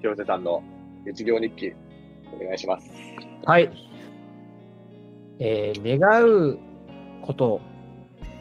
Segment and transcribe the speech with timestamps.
[0.00, 0.62] 広瀬さんの
[1.04, 1.72] 日業日記、
[2.32, 2.90] お願いします。
[3.44, 3.70] はい。
[5.38, 6.58] えー願う
[7.22, 7.60] こと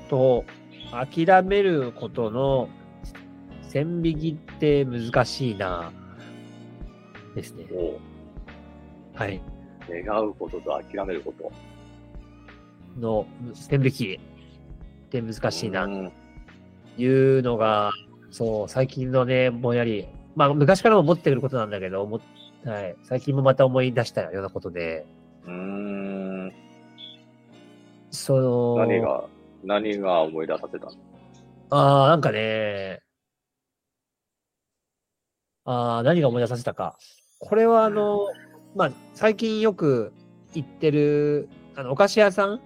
[0.10, 0.46] と
[0.92, 2.70] 諦めることの
[3.62, 5.92] 線引きって難しいな。
[7.36, 7.66] ですね。
[7.66, 8.00] も
[9.14, 9.42] はい。
[9.90, 11.52] う、願うことと諦めること。
[13.00, 15.86] の線引きって難しいな。
[15.86, 16.12] うん
[16.98, 17.92] いうのが、
[18.30, 20.06] そう、最近のね、ぼんやり、
[20.40, 22.22] まあ、昔からも思ってくることなんだけど、思っ
[22.64, 25.06] はい、最近もまた思い出したようなことで、
[25.46, 26.54] うーん。
[28.10, 29.26] その、何が、
[29.66, 30.92] 何が思い出させたの？
[31.72, 33.02] ああ、なんかね、
[35.66, 36.98] ああ、何が思い出させたか。
[37.40, 38.20] これはあの、
[38.76, 40.14] まあ、最近よく
[40.54, 42.62] 行ってる、あの、お菓子屋さん？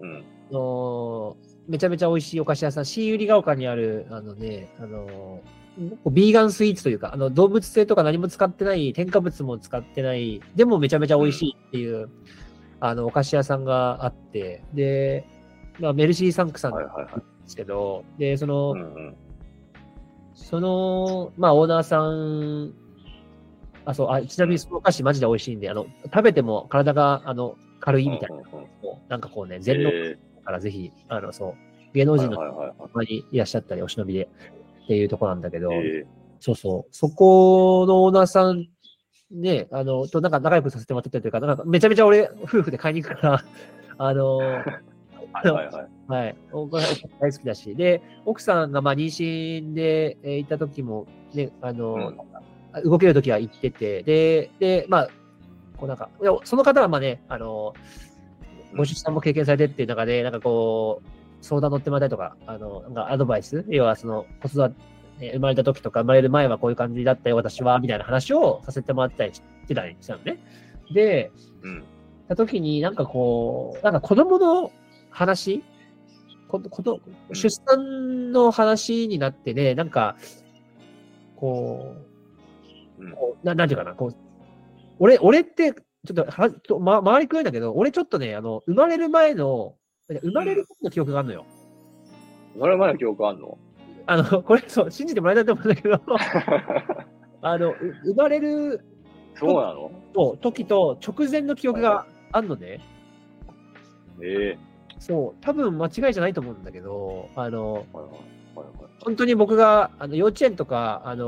[0.00, 0.24] うん。
[0.50, 1.36] の、
[1.68, 5.42] めちゃめちゃ美味しいお菓子屋さん、新百合ヶ丘にある、あのね、あの、
[6.10, 12.10] ビーガンスイーツというか、あの、動物性とか何も使ってない、添加物も使ってない、でもめちゃめちゃ美味しいっていう、
[12.80, 15.24] あの、お菓子屋さんがあって、で、
[15.78, 17.12] まあ、メルシーサンクさんなんはいはい。
[17.12, 17.20] はい。
[17.20, 19.16] ですけど、で、その、うんうん。
[20.34, 22.74] その、まあ、オーナーさん、
[23.84, 28.68] あ、そう、あ、ちなみにそのお菓子マジで美味しいんで、あの、食べても体が、あの、軽いみたいな、うんうんうん。
[29.08, 31.54] なんかこうね、全能えからぜひ、あの、そう、
[31.94, 34.28] 芸能ー人のはいはいはいはたまにいらっしゃったり、お忍びで
[34.92, 35.74] っていうところなんだけど、い。
[35.74, 36.06] え
[36.38, 38.66] そうそう、そこのオーナーさん、
[39.30, 43.44] ね、あの、となんか仲良くさせてもらってたというか、なんかめちゃめちゃ俺、夫婦で買いに行くから、
[43.96, 44.42] あの、ー
[45.32, 45.86] はいはいはい。
[46.08, 46.36] はい。
[46.52, 46.84] お大
[47.32, 47.74] 好きだし。
[47.74, 52.16] で、奥さんがまあ妊娠で、えー行った時も、ね、あの、うん
[52.84, 55.08] 動ける時は行ってて、で、で、まあ、
[55.76, 56.08] こうなんか、
[56.44, 57.74] その方はまあね、あの、
[58.74, 64.76] ご出産も経験されてっていう中で、なんかこう、相談乗ってもらったりとか、あの、なんかアドバイス、要はその、子育て、
[65.18, 70.38] ね生まれた時とか、生まれる前はこういう感じだったよ、私は、みたいな話をさせてもらったりしてたりしたのね。
[70.94, 71.30] で、
[71.62, 71.84] うん。
[72.28, 74.72] た時に、なんかこう、なんか子供の
[75.10, 75.62] 話
[76.48, 80.16] こことうん出産の話になってね、なんか、
[81.36, 81.94] こ
[82.98, 84.14] う、うんこうななんていうかな、こう、
[84.98, 89.76] 俺、俺って、ちょっとは、ま、周りくるんだけど、俺ちょっとね、あの、生まれる前の、
[90.20, 91.46] 生まれる時の記憶があるのよ。
[92.54, 93.58] 生まれる前の記憶あんの？
[94.06, 96.00] あの、これ、そう、信じてもらえないと思うんだけど、
[97.40, 98.84] あの、う生まれる
[99.34, 99.90] そうなの？
[100.12, 102.80] と時と直前の記憶があるのね。
[104.22, 108.92] ええそう、多分間違いじゃないと思うんだけど、あの、はいはいはいはい。
[109.04, 111.24] 本当に僕があの幼稚園とか、あの、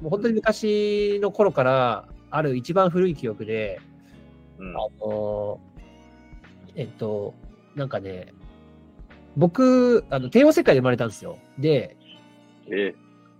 [0.00, 3.78] もう本当に昔の頃からある一番古い記憶で、
[4.58, 4.76] うん。
[4.76, 5.60] あの、
[6.76, 7.34] えっと、
[7.74, 8.32] なんかね、
[9.36, 11.38] 僕、あの、帝王切開で生まれたんですよ。
[11.58, 11.96] で、
[12.70, 12.94] え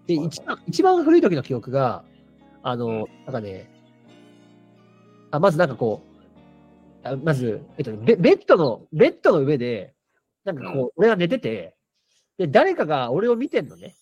[0.07, 2.05] で、はい一番、一番古い時の記憶が、
[2.63, 3.71] あの、なんかね、
[5.31, 6.03] あ、まずなんかこ
[7.05, 9.95] う、あまず、えっとね、ベベッドの、ベッドの上で、
[10.45, 11.75] なんかこう、俺が寝てて、
[12.39, 13.95] で、誰かが俺を見てんのね。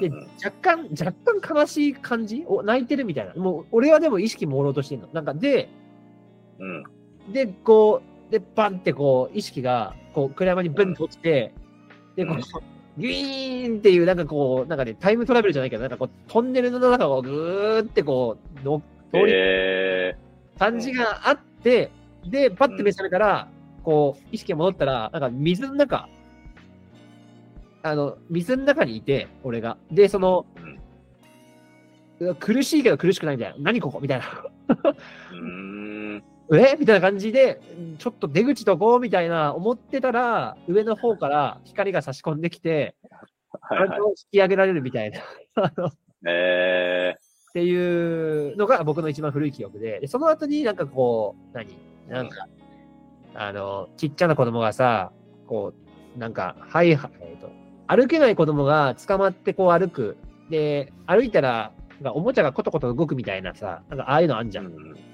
[0.00, 0.10] で
[0.44, 3.34] 若干、若干悲しい感じお泣いてるみたいな。
[3.34, 5.08] もう、俺はでも意識朦朧としてんの。
[5.12, 5.68] なんか、で、
[6.58, 6.64] う
[7.30, 7.32] ん。
[7.32, 11.52] で、こう、で、バンってこう、意識が、こう、暗山にブンと落ちて、
[12.16, 12.36] で、こう
[13.00, 18.82] ギュイーンっていう、なんかこう、なんかね、タイムトラベルじゃないけど、なんかこう、トンネルの中をぐーってこう、の
[19.12, 20.16] 通り、え
[20.58, 21.90] 感じがあって、
[22.26, 23.48] で、パッて目覚めたら、
[23.82, 26.08] こう、意識が戻ったら、なんか水の中、
[27.82, 29.78] あの、水の中にいて、俺が。
[29.90, 30.44] で、その、
[32.38, 33.56] 苦しいけど苦しくないみたいな。
[33.60, 33.98] 何ここ？
[34.00, 34.44] みたいな。
[36.58, 36.76] え？
[36.78, 37.60] みたいな感じで、
[37.98, 42.94] ちょっと出口とこうみたいな思ってたら、上の方から光が差し込んできて、
[43.60, 45.20] はいはい引き上げられるみたいな。
[45.54, 45.92] あのっ
[46.26, 47.14] え
[47.52, 51.76] ていうのが僕の一番古い記憶で、でその後になんかこう、何？
[52.08, 52.46] なんか、
[53.34, 55.12] あの、ちっちゃな子供がさ、
[55.46, 55.72] こ
[56.16, 57.50] う、なんか、はい、はえっ、と、
[57.86, 60.16] 歩けない子供が捕まってこう歩く。
[60.50, 64.64] で、歩いたら、なんかおもちゃがコトコト動くみたいなさ、なんかああいうのあんじー、ゃ。
[64.64, 64.74] うんん。
[64.74, 65.09] うん。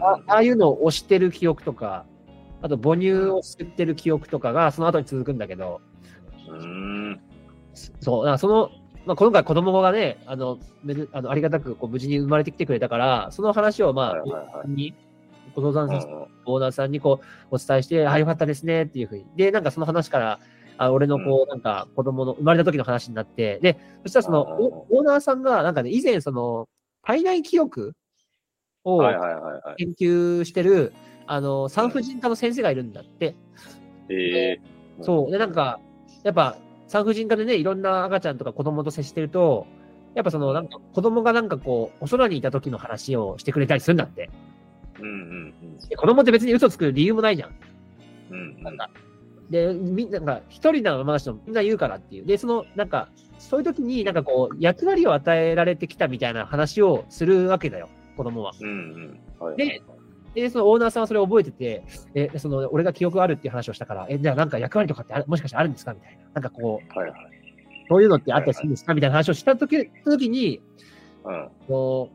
[0.00, 2.04] あああいうのを押してる記憶とか、
[2.62, 5.80] あと母乳を吸ってる記憶とかがその後に続くんだけど、
[6.48, 6.64] うー
[7.10, 7.20] ん。
[8.00, 8.70] そう、だからその、
[9.06, 14.68] まあ、今回子供がね、あの、めであのありがたくこう無事に生まれてきてくれたから、その話をまあ、はいはいはい。
[14.70, 14.94] に、
[15.54, 17.20] ご相談さんうんオーナーさんにこ
[17.50, 19.26] う、お伝えして、あ、よかったですねっていうふうに。
[19.36, 20.40] で、なんかその話から、
[20.78, 24.46] あ俺のこう、なんか子供の生まれた時の話になって、で、そしたらその、
[24.90, 26.68] オーナーさんが、なんかね、以前その、
[27.02, 27.94] 体内記憶
[28.84, 29.00] を。
[29.76, 30.92] 研究してる、
[31.26, 33.34] あの、産婦人科の先生がいるんだって。
[34.10, 34.58] え
[35.02, 35.30] そう。
[35.30, 35.80] で、なんか、
[36.24, 39.66] やっぱ、産婦人科でね、いろんな赤ちゃんとか子供と接してると、
[40.14, 44.30] やっぱその、なんか子供がなんかこう、お空にいた時の話をしてくれたりするんだって。
[45.00, 45.54] うんうん
[45.88, 47.54] で子供って別に嘘つく理由もないじゃん。
[48.30, 48.56] うん。
[48.56, 48.90] うんなんか。
[49.50, 52.26] で、みんなが、一人の話をみんな言うからっていう。
[52.26, 53.08] で、その、なんか、
[53.38, 58.52] そういう時になんかこう、役割を与えられてきたみたいな話をするわけだよ、子供は。
[58.60, 59.20] うんうん。
[59.38, 59.82] はいはいで
[60.34, 61.82] で、そのオーナーさんはそれを覚えてて、
[62.14, 66.22] え、その、俺が記憶あるっていう話をしたから、え、じゃあなんか役割とかってあるもしかしてあるんですかみたいな。
[66.34, 67.20] なんかこう、はいはい。
[67.88, 68.92] そういうのってあったりするんですか？
[68.92, 70.60] みたいな話をした時時に、
[71.24, 71.48] うん。
[71.66, 72.10] こ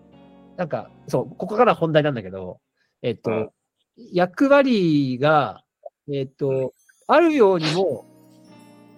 [0.56, 2.60] う、なんか、そう、ここから本題なんだけど、
[3.02, 3.50] えっと、うん
[3.96, 5.64] 役割が、
[6.12, 6.74] えっと、
[7.08, 8.06] あるようにも、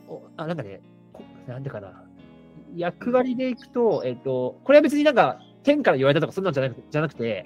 [0.07, 0.81] おあ、なんかね、
[1.13, 2.03] こなんでかな。
[2.75, 7.45] 役割でいくと、えっと、これは別になんか、天から言われたとかそんなんじゃなくじゃなくて、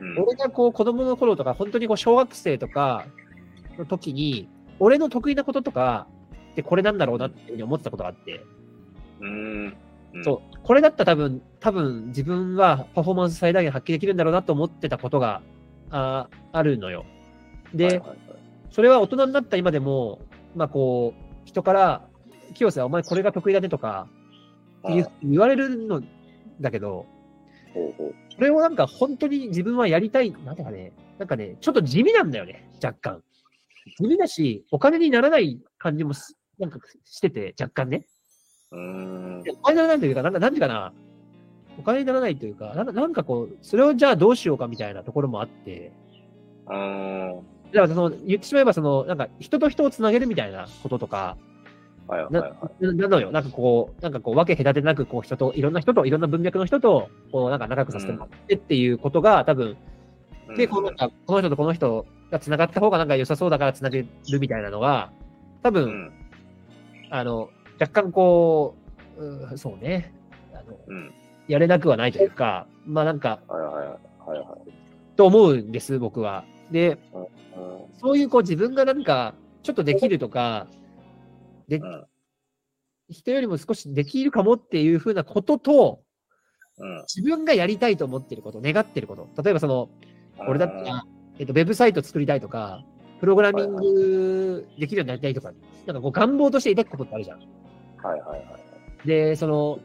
[0.00, 3.06] うん俺がこう子供の頃とか、本当にこう小学生とか
[3.76, 4.48] の時に、
[4.78, 6.06] 俺の得意なこととか
[6.52, 8.44] ってこれなんだろうなっていうふうに思ってたことがあって、
[9.20, 9.76] うん。
[10.14, 15.42] うんそう、これだったら多分、多分自分はパフォーマンス最大限発揮できるんだろうなと思ってたことが
[15.90, 17.04] ああるのよ。
[17.74, 18.18] で、はいはいはい
[18.70, 20.20] それは大人になった今でも、
[20.54, 22.06] まあこう、人から、
[22.54, 24.06] 清瀬はお前これが得意だねとか、
[25.22, 26.02] 言われるの
[26.60, 27.06] だけど。
[28.34, 33.22] それをなんか本当に自分はやりたい、なんだかね、なんかね、ちょっと地味なんだよね、若干。
[33.98, 38.06] 地味だし、お金にならない感じもすなんかしてて、若干ね。
[38.70, 39.40] うーん。
[39.40, 40.92] お金にならないというか、なんか、なんていうかな、
[41.78, 45.92] お金にならないというか、なんかなんかこう、それをじゃあどうしようかみたいなところもあって、
[46.66, 47.36] うーん。
[47.72, 51.47] だからその、言ってしまえばその、なんか人と人をつなげるみたいなこととか、な
[52.08, 52.86] はいはいはい。
[52.86, 53.30] ななのよ。
[53.30, 59.76] なんかこう、なんかこう、分け隔てなく、こう、人と、いろんな人と、いろんな文脈の人と、こう、なんか仲良くさせてもらってっていうことが、多分、
[60.56, 65.12] で、こうなんか、この人とこの人が繋がった方がなんか良さそうだから繋げるみたいなのが、
[65.62, 66.12] 多分、うん。
[67.10, 68.74] あの、若干こ
[69.18, 70.12] う、うんそうね、
[70.54, 71.12] あの、うん。
[71.46, 73.86] やれなくはないというか、まあなんか、はいはいはい。
[74.30, 74.70] はいはい。
[75.16, 76.44] と思うんです、僕は。
[76.70, 77.26] で、うん
[78.00, 79.34] そういうこう自分がなんか、
[79.64, 80.68] ちょっとできるとか、
[81.68, 82.06] で、うん
[83.10, 86.02] 人よりも少しできるかもっていうふうなことと、
[86.78, 87.04] うん。
[87.12, 89.42] 自分がやりたいと思ってること、願ってること。
[89.42, 89.88] 例えばその、
[90.46, 91.04] 俺だったら、
[91.38, 92.84] えっと、ウェブサイト作りたいとか、
[93.20, 95.52] プログラミングできるようになりたいとか、
[95.86, 97.38] なんかこう願望として抱くことってあるじゃん。
[97.38, 98.58] はいはいは
[99.04, 99.06] い。
[99.06, 99.80] で、その、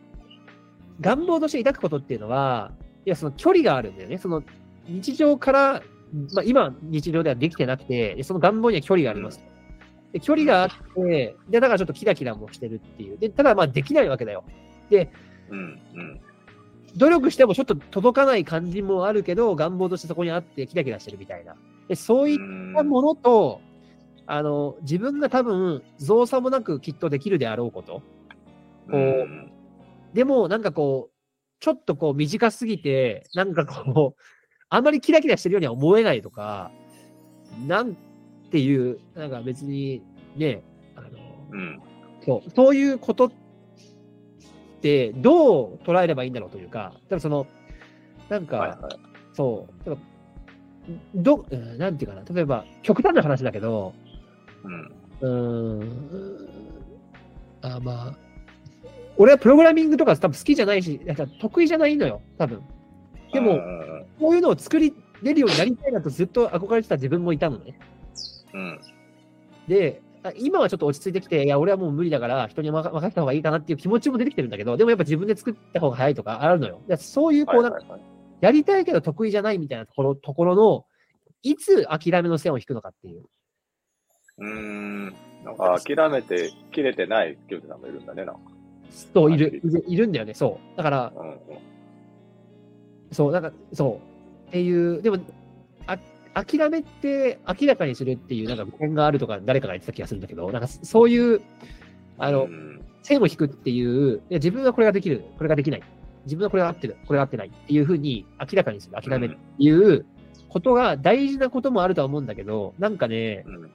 [1.02, 2.72] 願望として抱くことっていうのは、
[3.06, 4.18] いや、その距離があるんだよね。
[4.18, 4.44] その、
[4.88, 5.84] 日常から、
[6.34, 9.40] まあ今、日常ではできてなくて、でその願望には距離があります。
[10.14, 13.18] で距離があって、で、だからちょっとキラキラもしてるっていう。
[13.18, 14.46] で、ただまあできないわけだよ。
[14.90, 15.12] で、
[15.50, 15.62] うんう
[16.02, 16.22] ん。
[16.96, 21.56] 努力してもちょっと届かない感じもあるけど、願望としてそこにあってキラキラしてるみたいな。
[21.88, 22.38] で、そういっ
[22.76, 23.60] たものと、
[24.28, 28.02] あの、自分が多分、造作もなくきっとできるであろうこと。
[28.90, 29.28] こう
[30.14, 31.14] でも、なんかこう、
[31.60, 34.22] ちょっとこう短すぎて、なんかこう、
[34.70, 36.72] あまりキラキラしてるようには思えないとか、
[37.68, 37.98] なん
[38.54, 40.04] ていう、なんか別に
[40.36, 40.62] ね、
[40.96, 41.08] あの、
[41.50, 41.82] うん。
[42.24, 43.32] そう、そういうことっ
[44.80, 47.48] てどう捉えればいいんだろうというか、多分その、
[48.30, 48.80] なんか、はいはい。
[49.34, 50.02] そう、例えば
[51.16, 53.96] ど、うんなんていうかな、例えば、極端な話だけど、
[54.64, 54.92] うん。
[55.22, 56.50] うーん、
[57.64, 58.18] あまあ、
[59.18, 62.62] 俺はプログラミングとか多分好きじゃないし、なんか得意じゃないのよ、多分。
[63.32, 64.94] でも、うんこういうのを作り
[65.24, 67.80] 出るようになりたいなとずっと憧れてた自分もいたのね。
[68.54, 68.80] うん。
[69.68, 76.82] で、あ今はちょっと落ち着いてきて、いや、俺はもう無理だから、人に任任せた方がいいかなっていう気持ちも出てきてるんだけど、でもやっぱ自分で作った方が早いとかあるのよ。
[76.88, 77.80] でそういう、こう、なんか
[78.42, 80.86] やりたいけど得意じゃないみたいなところ、ところの、
[81.42, 83.24] いつ諦めの線を引くのかっていう。
[84.38, 85.06] うーん。
[85.44, 88.42] なんか諦めて切れてない清手さんもいるんだね、なんか。
[89.14, 90.78] そう、いる、いるんだよね、そう。
[90.78, 91.38] だから、うんうん。
[93.12, 94.00] そう、なんか、そ
[94.46, 94.50] う。
[94.50, 95.20] っていう、でも、あ
[96.34, 101.42] 諦めて明らかにするっていう、なんか、点があるとか、誰かが言ってた気がするんだけど、なんか、そういう、
[102.18, 102.82] あのう、ん。
[103.04, 105.84] 線を引くっていう、いや自分はこれができる、これができない。
[106.26, 110.06] 自分はこれが合ってる、これが合ってないっていうふうに明らかにする、諦めるっていう
[110.50, 113.72] ことが大事なこともあるとは思うんだけど、なんかね、うん。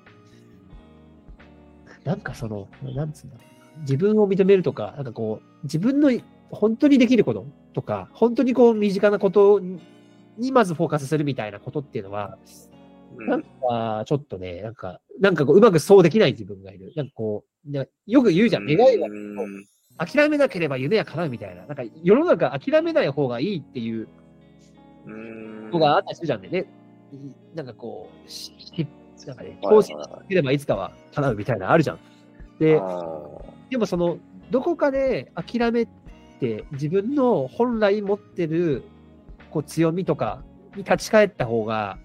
[2.04, 3.78] なんかその、なんつうんだろう。
[3.78, 6.10] な自分を認めるとか、なんかこう、自分の
[6.50, 9.60] 本当にできることとか、本当にこう身近なこと
[10.38, 12.38] ににまずフォーカスするみたいなことっていうのは、
[13.16, 16.92] なんかちょっとね、なんか、なんかこううまくそうできない自分がいる。
[16.96, 19.66] なんかこう、ねよく言うじゃん、願いがうん
[19.98, 21.66] 諦めなければ夢は叶うみたいな。
[21.66, 24.08] なんか世の中諦めない方がいいっていう
[25.06, 25.70] うん。
[25.70, 26.48] のがあったりするじゃんね。
[26.48, 26.66] で、
[27.54, 31.98] なんかこう、なんかね、はいこうしはいはいければいつかは叶うみたいなのあるじゃん。
[32.60, 33.28] で、あ
[33.70, 34.18] でもその、
[34.50, 35.88] どこかで諦めっ
[36.40, 38.84] て、自分の本来持ってる
[39.50, 40.42] こう強みとか
[40.76, 41.98] に立ち返った方が、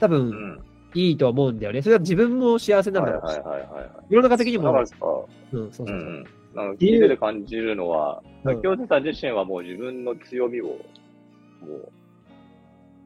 [0.00, 0.64] 多う分ん。
[0.94, 1.82] いいと思うんだよね。
[1.82, 3.90] それは自分も幸せなんだろうし、はいはいはいはいはい。
[4.08, 5.90] 世の中的にも、うん、そうそうそうう。
[5.90, 6.24] ん。
[6.54, 10.74] なんか聞いてて感じるのは、うん京都さん自身はもう自分の強みを、も
[11.66, 11.92] う、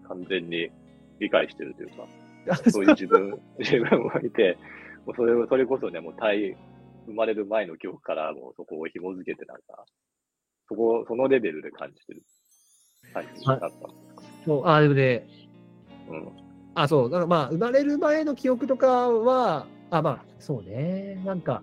[0.06, 0.70] 完全に
[1.18, 2.06] 理解してるというか、
[2.70, 4.56] そういう自分、自分をいて、
[5.04, 6.56] もうそれを、それこそね、もう体、
[7.06, 9.84] 生まれる前の記憶からもうそこを紐づけてなんか、
[10.68, 12.22] そこ、そのレベルで感じてる。
[13.12, 13.88] 最近だったんですか。
[14.44, 15.26] そうあ、でもね、
[16.08, 16.28] うん。
[16.74, 21.62] あ、そう、だからまあ、生まれる前の記憶とかは、あ、まあ、そうね、なんか、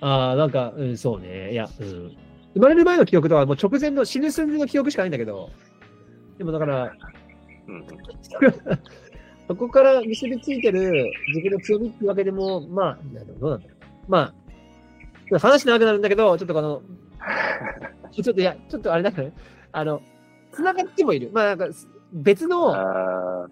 [0.00, 2.16] ああ、なんか、うん、そうね、いや、うん。
[2.54, 5.50] 生まれる前の記憶とはもう直前の死ぬ寸前の記憶しかないんだけど、
[6.38, 6.92] でもだから、
[7.66, 7.86] うん。
[9.48, 12.98] そこから結びついてる自分の強みってわけでも、まあ、
[13.38, 14.10] どうなんだろう。
[14.10, 14.32] ま
[15.32, 16.82] あ、話長くなるんだけど、ちょっとこの、
[18.12, 19.30] ちょっといや、ちょっとあれだから、
[19.72, 20.02] あの、
[20.52, 21.30] 繋がってもいる。
[21.32, 21.68] まあ、なんか、
[22.12, 23.48] 別の、あ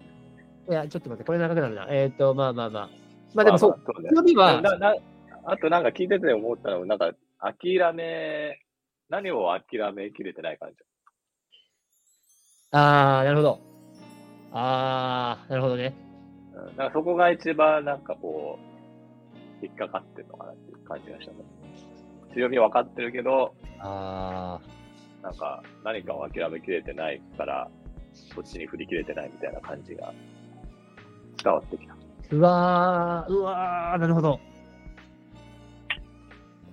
[0.69, 1.87] いや、ちょっと待って、これ長くなるな。
[1.89, 2.89] えっ、と、まあまあまあ。
[3.33, 4.09] まあでもそう、そうね。
[4.09, 4.95] 強みは、なな
[5.43, 8.59] あとなんか聞いてて思ったのは、なんか諦め、
[9.09, 10.77] 何を諦めきれてない感じ。
[12.71, 13.61] ああ、なるほど。
[14.51, 15.93] ああ、なるほどね。
[16.55, 18.57] うん、なんかそこが一番なんかこ
[19.61, 21.37] う、引っかかってるのかなっていう感じがしたね。
[22.35, 24.59] 強み分かってるけど、あ
[25.23, 27.69] なんか何かを諦めきれてないから、
[28.13, 30.13] そっちに振り切れてないみたいな感じが
[31.41, 31.93] 伝わってきた。
[31.93, 31.97] あ、
[32.31, 34.39] うわー、うわー、なるほど。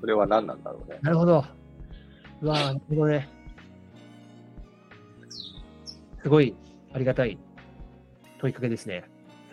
[0.00, 0.98] それは何なんだろうね。
[1.00, 1.44] なるほど。
[2.40, 3.28] うわー、なるほどね。
[6.22, 6.56] すごい、
[6.92, 7.38] ありがたい
[8.38, 9.04] 問いかけですね。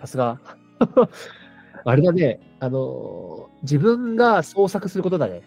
[0.02, 0.40] さすが。
[1.86, 5.42] あれだね、あのー自分が創作することだね。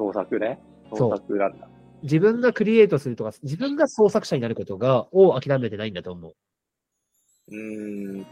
[0.00, 0.58] 創作ね。
[0.94, 1.68] 創作なんだ。
[2.02, 6.34] 自分がクリエイトするとか、自分が創作者になることが、を諦めてないんだと思う。
[7.50, 8.26] うーん。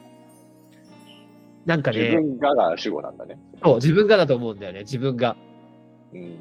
[1.67, 3.39] なんかね、自分がが主語なんだね。
[3.63, 5.37] そう、自分がだと思うんだよね、自分が。
[6.15, 6.37] うん。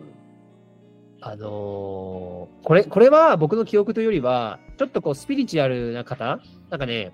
[1.20, 7.12] あのーこれ、これは僕の記憶というよりは、ちょっとこう、スピリチュアルな方なんかね、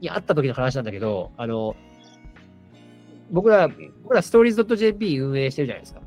[0.00, 1.74] に会った時の話なんだけど、あの、
[3.32, 3.68] 僕ら、
[4.02, 6.00] 僕らストーリーズ .jp 運営してるじゃないですか。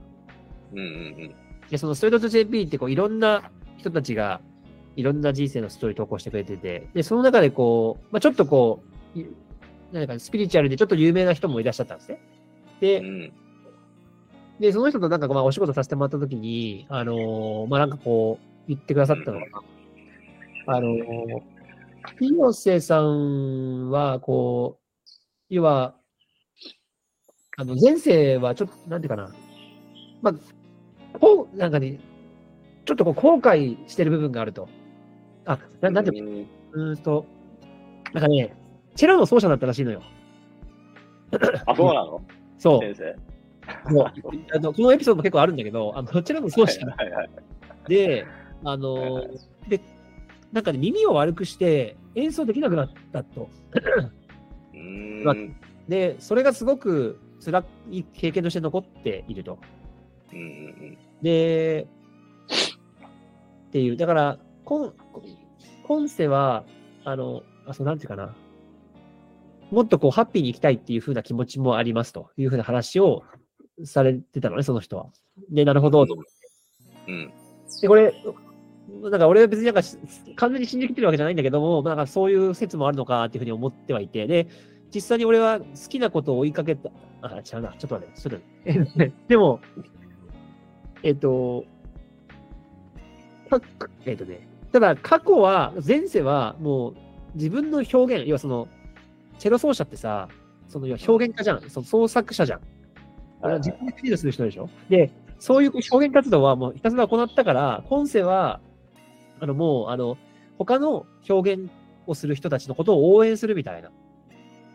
[0.73, 0.87] うんうんう
[1.25, 1.35] ん。
[1.69, 4.41] で、そのストーリーズ .jp ってこう、いろんな人たちが、
[4.95, 8.83] いろんな人生のストーリー投稿してくれてて、で、その中でこう、まあ、ちょっとこ
[9.15, 9.27] う、い
[9.91, 12.19] なんかスピリチュアルでちょっと有名な人もいらっしゃったんですね。
[12.79, 13.33] で、うん。
[14.59, 19.45] で、その人となんかまあお仕事させてもらったときに、あのーまあなんかこう、言ってくださったのが、
[20.67, 21.41] あのー、
[22.19, 25.03] 広瀬さんは、こう、
[25.49, 25.95] 要は、
[27.57, 29.29] あの、前世はちょっと、なんていうかな、
[30.21, 30.33] まあ、
[31.23, 31.99] こう、なんかね、
[32.85, 34.67] ちょっとこう後悔してる部分があると。
[35.45, 37.25] あ、ななんていううんうーんと、
[38.13, 38.53] なんかね、
[38.95, 40.01] チェロの奏者だったらしいのよ。
[41.65, 42.21] あ、そうなの？
[42.57, 42.79] そう。
[42.81, 43.93] 先生。
[43.93, 44.05] もう
[44.53, 47.29] あのこのエピソードも結構あるんだけど、あの、チェロの奏者はいはい。
[47.87, 48.25] で、
[48.65, 49.79] あはいのはいー、で、
[50.51, 53.49] なんかね、耳を悪くして演奏できなくなったと。
[54.73, 55.55] うーまあん。
[55.87, 59.57] で、それがすごく辛い経験として残っていると。
[60.33, 61.87] うんうんで、
[63.69, 64.93] っていう、だから、今、
[65.83, 66.65] 今世は、
[67.03, 68.35] あの、あ、そう、なんていうかな。
[69.71, 73.23] もっとこう、ハッピーに生きたいっていう風な気持ちもありますという風な話を
[73.83, 75.07] されてたのね、その人は。
[75.49, 76.13] で、なるほど、と。
[77.07, 77.13] うん。
[77.13, 77.33] うん。
[77.81, 78.13] で、これ、
[79.01, 79.97] なんか俺は別になんかし
[80.35, 84.47] 完全に信じきってるわけじゃないんだけども、なんかそういう説もあるのかっていうふうに思ってはいて、で、
[84.93, 88.37] 実際に俺は好きなことを追いかけた、あ、違うな、ちょっと待って、ちょっと
[88.67, 89.13] 待って。
[89.27, 89.59] でも、
[91.03, 91.65] えっと、
[93.49, 93.61] か
[94.05, 96.95] えっとね、ただ過去は、前世はもう
[97.35, 98.67] 自分の表現、要はその、
[99.37, 100.29] チェロ奏者ってさ、
[100.69, 102.61] その要は表現家じゃん、その創作者じゃん。
[103.41, 104.69] 俺は自分でクリエイトする人でしょ？
[104.89, 108.61] で、そういう表現活動はもうひたすら行ったから、今世は、
[109.41, 110.17] あの、もう、あの、
[110.57, 111.69] 他の表現
[112.07, 113.91] をする人たちのことを応援するみたいな、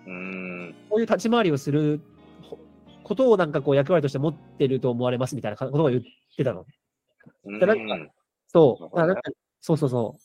[0.07, 0.75] うーん。
[0.91, 2.01] こういう立ち回りをする
[2.43, 2.59] ほ
[3.03, 6.03] ことをなんかこう役割として持ってると思われますみたいなことを言っ
[6.39, 6.65] てたの。
[7.45, 8.13] うんでなんか
[8.47, 8.97] そう。
[8.97, 9.21] なんか
[9.61, 10.17] そうそうそ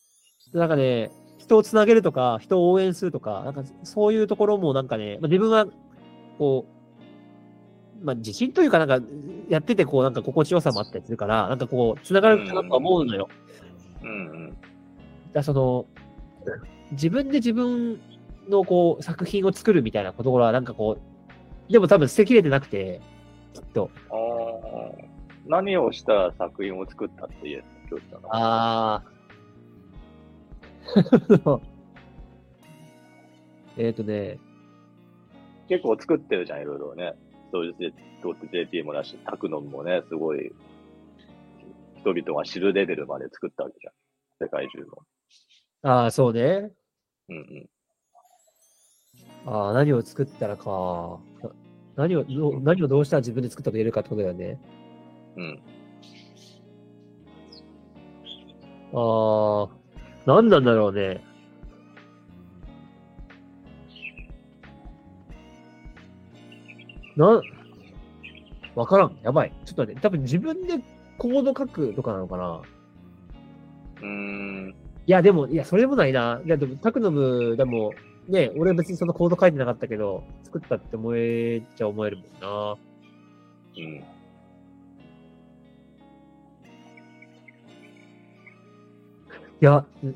[0.53, 0.57] う。
[0.57, 5.65] なんかね、人をつなげるとか、人を応援するとか、なんかそういうところもなんかね、まあ、自分は、
[6.37, 6.65] こ
[8.01, 9.05] う、まあ、自信というか、なんか、
[9.49, 13.27] やってて、こう、なんか心地よさもあったりするから、なんかこう、つながるかなとは思うのよ。
[14.03, 14.57] うんうん。
[15.31, 15.85] だその、
[16.91, 17.99] 自分で自分
[18.49, 23.01] のこう、作品を作るみたいなところは、なんかこう、でも多分捨てきれてなくて、
[23.53, 23.89] きっと。
[24.09, 24.32] ああ。
[25.45, 29.03] 何をしたら作品を作ったって言え教師さんがああ。
[33.77, 34.37] えっとね、
[35.67, 37.13] 結構作ってるじゃん、いろいろね。
[37.51, 37.75] そういう
[38.21, 40.51] ドット JP もだし、タクノンもね、すごい、
[42.01, 43.93] 人々が知るレベルまで作ったわけじゃん。
[44.39, 44.87] 世界中の。
[45.89, 46.71] ああ、そうね。
[47.29, 47.69] うんうん。
[49.45, 51.19] ああ、何を作ったらか。
[51.41, 51.49] な
[51.95, 54.59] 何を、どう何をどうしたら自分で作ったと言えるかってことだよね。
[55.37, 55.59] うん。
[58.95, 59.69] ああ、
[60.25, 61.23] 何なんだろうね。
[67.15, 67.41] な、
[68.75, 69.17] わからん。
[69.23, 69.53] やばい。
[69.65, 70.01] ちょっと待って。
[70.01, 70.79] 多分自分で
[71.17, 72.61] コード書くとかなのかな。
[74.01, 74.75] うーん。
[75.05, 76.41] いや、でも、いや、それもないな。
[76.45, 77.93] いや、でも、タクノムでも、
[78.27, 82.75] ね、俺は別にそのコード書いてなかったけど、作ったって思えちゃ思えるもんな。
[83.77, 84.03] うん。
[89.61, 90.15] いや、ん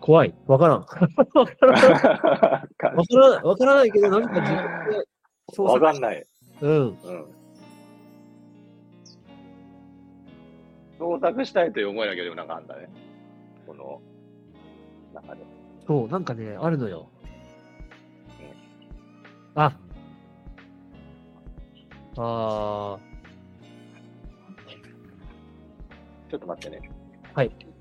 [0.00, 0.34] 怖い。
[0.46, 0.78] わからん。
[0.80, 1.36] わからん。
[1.36, 3.42] わからない。
[3.42, 5.06] わからないけど、何か自分で
[5.54, 6.26] 創わ作かんない。
[6.60, 6.70] うん。
[6.70, 6.96] うん。
[10.98, 12.88] 創作したいという思いだけど、なんかあんだね。
[13.66, 14.00] この、
[15.14, 15.42] 中で。
[15.86, 17.08] そう、なんかね、あるのよ。
[19.54, 19.72] あ。
[22.16, 22.98] あ
[26.30, 26.90] ちょっと待ってね。
[27.32, 27.73] ー、はい。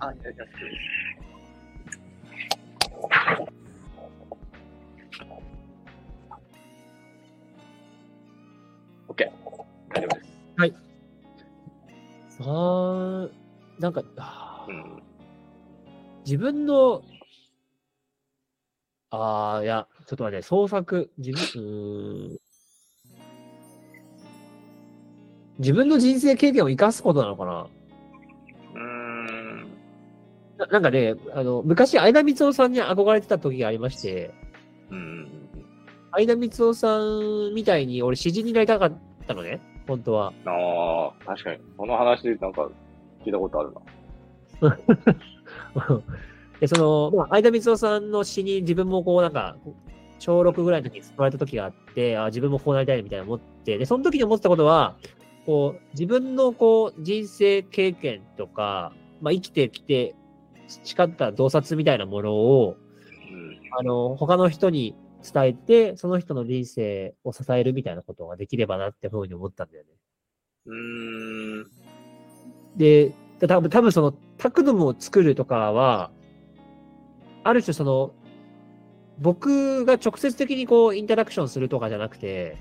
[0.00, 0.44] あ、いやいや、
[9.08, 9.30] オッケー。
[9.94, 10.26] 大丈夫です。
[12.40, 13.30] あー、
[13.78, 14.02] なんか、
[14.68, 15.02] うん。
[16.24, 17.02] 自分の、
[19.10, 22.38] ああ、いや、ちょっと待って、創作、自分、うーん。
[25.58, 27.66] 自分の人生経験を生かすことなのかな？
[30.70, 34.32] ななんかね、あの、昔、相田光夫さんに憧れてた時がありまして、
[34.90, 35.40] うんうん
[36.12, 38.92] 相田光夫さんみたいに俺詩人になりたかっ
[39.28, 40.32] たのね、本当は。
[40.44, 40.50] うん。
[40.50, 41.58] ああ、確かに。
[41.76, 42.68] その話、なんか、
[43.24, 43.72] 聞いたことある
[44.60, 44.76] な。
[46.60, 49.56] で、その、まあ、相田光夫さんの詩に自分もこう、なんか、
[50.18, 54.96] 小6ぐらいの時に救われた時があって、あ自分もこうなりたいみたいな思って、で、その時に思ってたことは、
[55.46, 60.14] こう、自分のこう、人生経験とか、まあ、生きてきて
[60.70, 62.76] 培った洞察みたいなものを、
[63.30, 63.60] うん。
[63.78, 69.90] あの、他の人に伝えて、その人の人生を支えるみたいなことができればなってふうに思ったんだよね。
[70.66, 71.70] うーん。
[72.76, 76.10] で、で多分、多分その、タクノムを作るとかは、
[77.42, 78.14] ある種その、
[79.18, 82.56] 僕が直接的にこう、インタラクションするとかじゃなくて、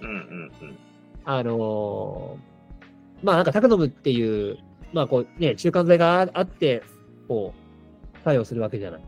[0.00, 0.78] うんうんうん。
[1.24, 2.54] あのー
[3.24, 4.58] まあなんかタクノムっていう、
[4.92, 6.82] まあこうね、中間剤がああって、
[7.28, 7.54] こ
[8.14, 9.00] う、作用するわけじゃない。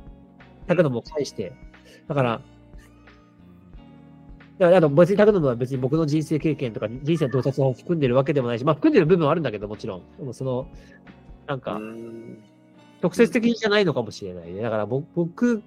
[0.66, 1.52] タクノムを介して。
[2.08, 2.40] だから、
[4.58, 10.02] だからあの別にタクノは別に僕の人生経験とか人生の洞察を含んでるわけでもないし、まあ含んでる部分はあるんだけどもちろん。
[10.16, 10.68] でもその、
[11.46, 11.78] なんか、
[13.02, 14.62] 直接的じゃないのかもしれないね。
[14.62, 15.62] だから僕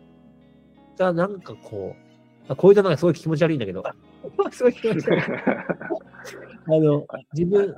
[0.97, 3.83] がなんかこう、あこういうとなんかすごい気持ち悪いんだけど、
[4.51, 5.21] すごい気持ち悪い。
[5.21, 7.75] あの、自分、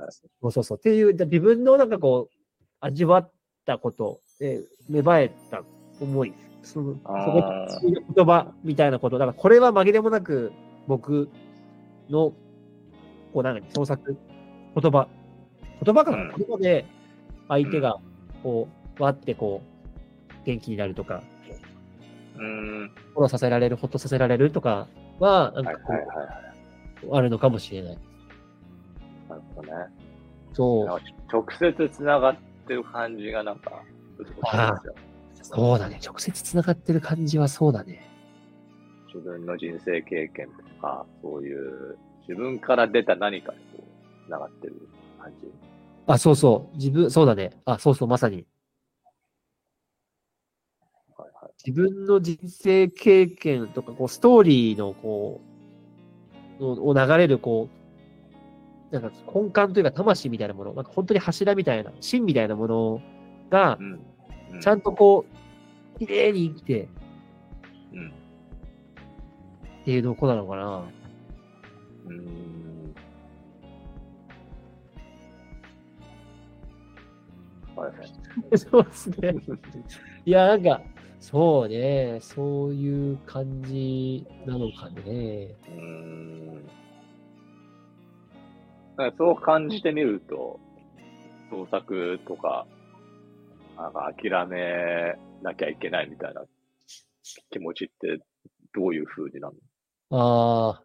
[0.50, 0.78] そうそう。
[0.78, 2.36] っていう、自分のなんかこう、
[2.80, 3.30] 味わっ
[3.66, 5.62] たこと、で芽生えた
[6.00, 7.04] 思い、その、そこ
[7.44, 10.52] あーそういう言葉みたいなこと、だからこれは紛れもなく
[10.88, 11.30] 僕
[12.10, 12.32] の、
[13.32, 14.18] こうなんか創作、
[14.74, 15.06] 言葉、
[15.84, 16.84] 言葉かな、うん言葉で
[17.46, 18.00] 相手が、
[18.42, 18.66] こ
[18.98, 21.22] う、わってこう、元気になるとか、
[22.36, 22.44] うー
[22.86, 22.90] ん。
[23.14, 24.88] 心を支えられる、ほっとさせられるとか
[25.20, 25.92] は、なんはいかこ
[27.12, 27.16] う。
[27.16, 27.98] あるのかもしれない。
[29.28, 29.72] なるほどね。
[30.52, 30.86] そう。
[31.32, 33.84] 直接つながってる感じがなんか、
[34.24, 34.40] 美しいで
[34.80, 34.94] すよ。
[35.42, 35.98] そうだね。
[36.04, 38.08] 直接つながってる感じはそうだね。
[39.14, 45.52] 自分の人生経験とか、そういう、自分から出た何かにこう、つながってる感じ？
[46.06, 46.76] あ、そうそう。
[46.76, 47.50] 自分、そうだね。
[47.64, 48.46] あ、そうそう、まさに。
[51.18, 51.52] はいはい。
[51.64, 55.40] 自分の人生経験とか、こう、ストーリーの、こ
[56.60, 57.68] う、のを流れる、こ
[58.90, 63.02] う、なんか根幹というか、魂みたいなもの、なんか本当に柱みたいな、芯みたいなもの
[63.50, 64.00] がう、ん。
[64.52, 65.24] うちゃんとこ
[65.96, 66.88] う、綺麗に生きて、
[67.92, 68.08] うん。
[68.08, 70.84] っていうのこなのかな。
[72.06, 72.62] うーん。
[78.56, 79.34] そうですね。
[80.24, 80.80] いや、なんか、
[81.20, 85.54] そうね、そういう感じなのかね。
[85.68, 85.80] うー
[86.58, 86.68] ん。
[89.16, 90.60] そう感じてみると、
[91.50, 92.66] 創作とか、
[93.76, 96.42] なんか諦めなきゃいけないみたいな
[97.50, 98.18] 気持ちって
[98.74, 99.56] どういう風になる
[100.10, 100.82] ああ。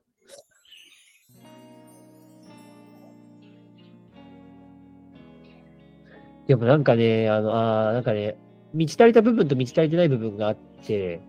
[6.48, 8.38] でもなんかね、あの、ああ、なんかね、
[8.74, 11.20] 満ち足りた部分と満ち足りてない部分があって、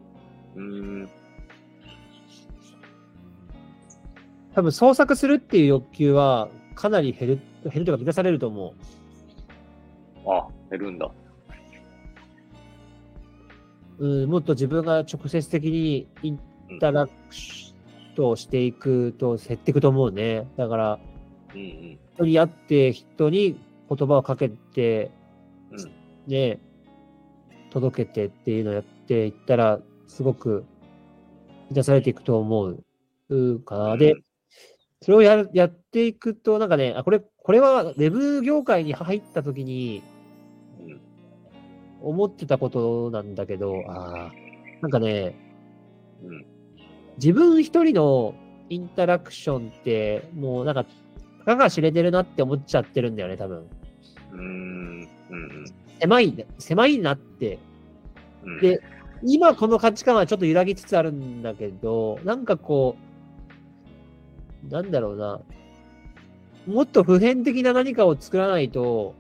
[0.55, 1.09] のうーん。
[4.55, 10.31] 多分創作するっていう欲求はかなり減る、減るとか満たされると思う。
[10.31, 11.11] あ、減るんだ。
[13.99, 16.41] うん、もっと自分が直接的にイン
[16.81, 20.47] タラクションしていくと減っていくと思うね。
[20.57, 20.99] だから、
[21.55, 21.99] うんうん。
[22.15, 23.59] 人に会って人に
[23.89, 25.11] 言葉をかけて、
[25.73, 25.93] うん
[26.27, 26.59] ね、
[27.71, 30.65] 届けてっていうのをやっていったら、すごく
[31.69, 32.85] 満たされていくと思う
[33.29, 33.97] うかな。
[33.97, 34.17] で、
[35.03, 40.18] それをやるやっていくと、なんかね、あ、これ、これはウェブ業界に入った時にうん、
[42.03, 45.35] 思ってたことなんだけど、あーなんかね、
[46.23, 46.47] うん。
[47.17, 48.35] 自分一人の
[48.69, 50.85] インタラクションって、もうなんか、
[51.41, 53.67] たかが知れてるなって思っちゃってるんだよね、多分。
[54.33, 55.09] うーん。
[55.31, 55.65] うん
[56.01, 57.59] 狭い、狭いなって。
[58.45, 58.61] うん。
[58.61, 58.81] で、
[59.23, 62.97] 今この価値観はちょっと揺らぎつつあるんだけど、なんかこ
[64.71, 65.41] う、なんだろうな。
[66.67, 69.15] もっと普遍的な何かを作らないと、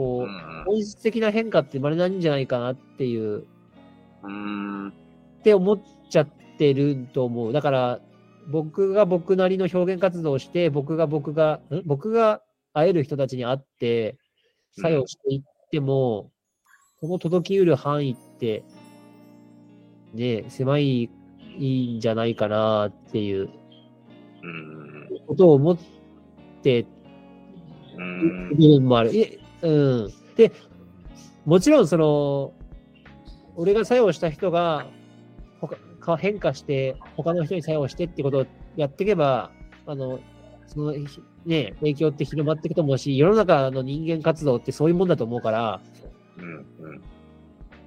[0.00, 3.44] こう、うん本質的な変化って生まれないんじゃないかなっていう、
[4.22, 4.88] うん。
[4.88, 4.92] っ
[5.42, 7.52] て思っちゃってると思う。
[7.52, 8.00] だから、
[8.50, 11.82] 僕が僕なりの表現活動をして、僕が僕が、ん？
[11.84, 12.40] 僕が
[12.72, 14.16] 会える人たちに会って、
[14.78, 16.30] 作用していっても、
[17.00, 18.62] この届きうる範囲って、
[20.14, 21.10] ね、狭い
[21.58, 23.50] いいんじゃないかなっていう
[24.42, 25.08] うん。
[25.26, 25.78] ことを思っ
[26.62, 26.86] て
[27.96, 28.56] うん部。
[28.56, 29.14] 分もある。
[29.14, 30.12] いえうん。
[30.36, 30.52] で、
[31.44, 32.52] もちろんその、
[33.56, 34.86] 俺が作用した人が、
[35.60, 38.46] 他か変化して、他の人に作用してってことを
[38.76, 39.50] やっていけば、
[39.86, 40.20] あの、
[40.66, 45.80] その、ひね、影響って広まっていくと思うし、世の中の人間活動ってそういうもんだと思うから、
[46.38, 46.44] うん。
[46.54, 47.02] うん。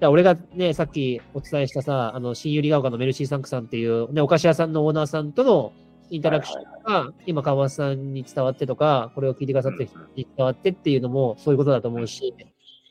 [0.06, 5.72] 俺がね、さっきお伝えしたさ、あの、新百合ヶ丘のメルシーサンクさんっていう、ね、お菓子屋さんのオーナーさんとの
[6.14, 12.36] インタラクションが、今、川松さんに伝わってとか、これを聞いてくださってる人に伝わってっていうのも、そういうことだと思うし、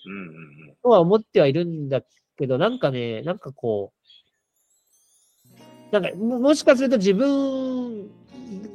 [0.07, 0.13] うん。
[0.13, 0.75] うん。
[0.83, 2.03] とは思ってはいるんだ
[2.37, 8.11] けど、なんかね、なんかこう、なんか、ももしかすると自分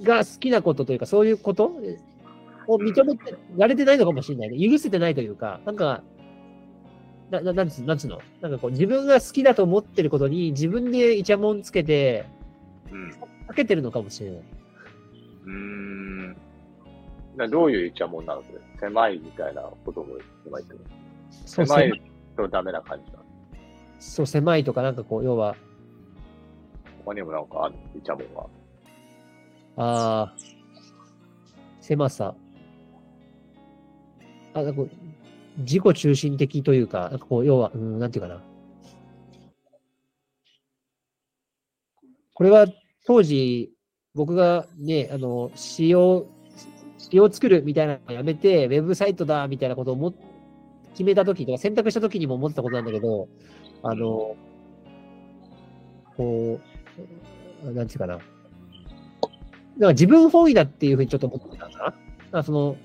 [0.03, 1.65] が好きなことというか、そういうこと
[2.67, 4.69] を認めてられてないのかもしれないね。
[4.69, 6.03] 許せてないというか、なんか、
[7.31, 8.21] な、ななんつうなんつうの？
[8.39, 12.25] なんかこう、自分が好きだと思ってることに自分でイチャモンつけて、
[12.89, 13.13] うん。
[13.47, 14.39] かけてるのかもしれない。
[15.45, 16.37] うーん。
[17.37, 20.79] などういうイチャモンなのそれ狭いみたいなことも今言っ
[21.45, 22.01] 狭い
[22.35, 23.25] とダメな感じなの。
[23.99, 25.55] そう、狭いとか、なんかこう、要は、
[27.05, 29.83] 他にもなんかあるイチャモンが。
[29.83, 30.33] ああ、
[31.81, 32.35] 狭さ。
[34.53, 34.81] あ、なんか
[35.57, 38.41] 自己中心的というか、なんかこう、要は、うん、なんていうかな。
[42.33, 42.67] これは
[43.07, 43.71] 当時、
[44.13, 46.27] 僕がね、あの、仕様、
[46.97, 50.13] 仕様を作るみたいなのをやめて、ウェブサイトだみたいなことをも
[50.91, 53.29] 決めたときとか、選択したときにも思ってたことなんだけど、
[53.83, 54.35] あの、
[56.17, 56.59] こ
[57.63, 58.15] う、なんていうかな。
[58.15, 58.25] だか
[59.77, 61.77] ら自分本位だっていうふうにちょっと思ってたかな。
[61.77, 61.95] だか
[62.31, 62.75] らその、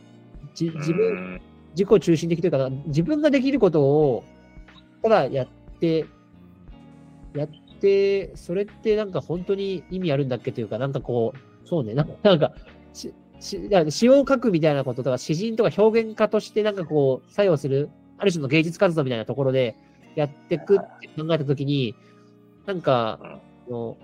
[0.55, 1.41] じ自分、分。
[1.75, 4.25] 自己中心的というかな、自分ができることを、
[5.03, 5.49] ただやっ
[5.81, 6.07] て、
[7.35, 7.62] やって、
[8.35, 12.53] それってなんか本当に意味あるんだっけというか、なんかこう、そうね、な んか、
[12.93, 19.77] し、詩を書くみたいなこととか、詩人とか表現家としてなんかこう、作用する、ある種の芸術活動みたいなところで
[20.15, 21.95] やっていくって考えたときに、
[22.67, 23.97] なんか、あの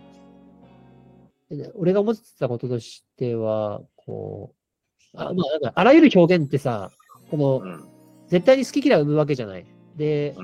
[1.77, 4.53] 俺が思ってたこととしては、こ
[5.15, 6.91] う、あまあ、なんかあらゆる表現ってさ、
[7.31, 7.89] この、うん。
[8.27, 9.65] 絶対に好き嫌いを生むわけじゃない。
[9.97, 10.37] で、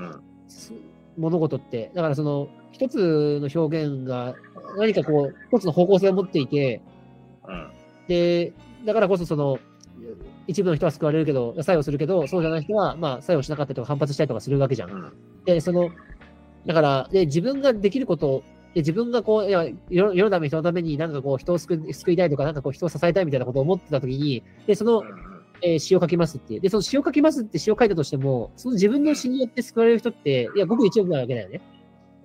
[1.17, 1.91] 物事って。
[1.93, 4.35] だからその、一つの表現が
[4.77, 6.81] 何かこう、一つの方向性を持っていて、
[7.47, 7.71] うん。
[8.07, 8.51] で、
[8.85, 9.59] だからこそその、
[10.45, 14.91] 一部の人は救われるけど、作用するけど、そうじゃない人は、まあ、作用しなかったりとか反発したりとかするわけじゃん。
[14.91, 15.13] うん。
[15.45, 15.89] で、その、
[16.65, 25.01] だから、で、自分ができること、で、自分がこう、いや、世世のため、人のためになんかこう、人を救い救いたいとか、なんかこう、人を支えたいみたいなことを思ってたときに、で、その、
[25.61, 26.59] えー詩を書きますっていう。
[26.59, 31.61] で、その詩を書きますって詩を書いたとしても、その自分の詩によって救われる人って、いや、ごく一部なわけだよね。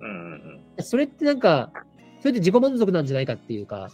[0.01, 0.31] うん
[0.77, 1.71] うんそれってなんか、
[2.19, 3.89] それって自己満足なんじゃないかっていうか、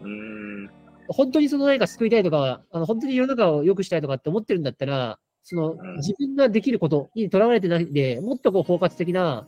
[0.00, 0.64] うん。
[0.64, 0.70] う
[1.08, 9.46] 本当にその何か救いたいとか、あの本当に世の中を良くしたいとかって思ってるんだったら、そのうん自分ができることにとらわれてないで、もっとこう包括的な、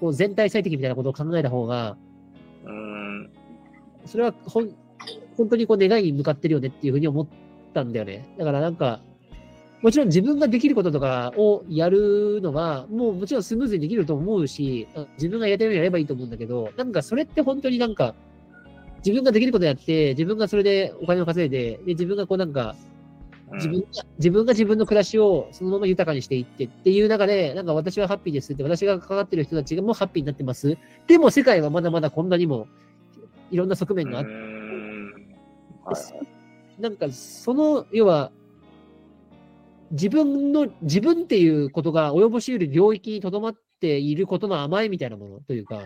[0.00, 1.96] こう全体最適みたいなことを考えた方が。
[2.64, 3.30] うん。
[4.06, 4.70] それはほん
[5.36, 7.26] 本当にこう願いに向かってるよねっていうふうに思っ
[7.74, 8.26] たんだよね。
[8.38, 9.00] だからなんか、
[9.82, 18.14] もちろん自分ができることとかをやるのは、もうもちろんスムーズにできると思うし、あ自分がやりたいようにやればいいと思うんだけど、なんかそれって本当になんか、
[18.98, 22.74] 自分ができることやって、自分がそれでお金を稼いで、で自分がこうなんか、
[23.52, 23.86] 自分が、
[24.18, 30.76] 自分が自分の暮らしをそのまま豊かにしていってっていう中で、なんか私はハッピーですって、私が関わってる人たちがもうハッピーになってます。
[31.06, 32.66] でも世界はまだまだこんなにも
[33.50, 34.30] いろんな側面があって、
[36.80, 38.32] なんかその、要は、
[39.90, 45.80] 自分の、自分っていうことが及ぼし得る領域にとどまっていることの甘えみたいなものというか、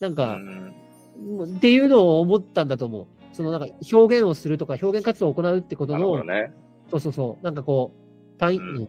[0.00, 0.74] なんか、うん
[1.16, 3.06] っていうのを思ったんだと思う。
[3.32, 6.52] そのなんか表現をするとか表現活動を行うってことのね。
[6.90, 7.44] そうそうそう。
[7.44, 7.92] なんかこ
[8.34, 8.88] う、単位、うんうん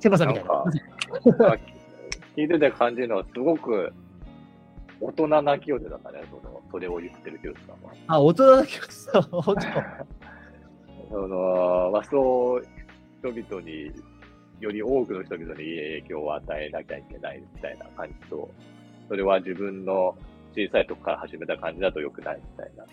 [0.00, 0.50] 狭さみたいな。
[0.50, 1.56] な
[2.36, 3.92] 聞いてて感じるのは、すごく
[5.00, 7.92] 大人な清瀬だったね、そのそれを言ってる清瀬さんは。
[8.08, 9.54] あ、大人だけどさ、本
[11.08, 12.66] そのまあ、そう、
[13.22, 13.92] 人々に、
[14.60, 18.50] より多くの人々に影響を与えなきゃいけないみたいな感じと、
[19.08, 20.16] それは自分の
[20.54, 22.84] 小さいとこから始めた感じだと良くないみたいな。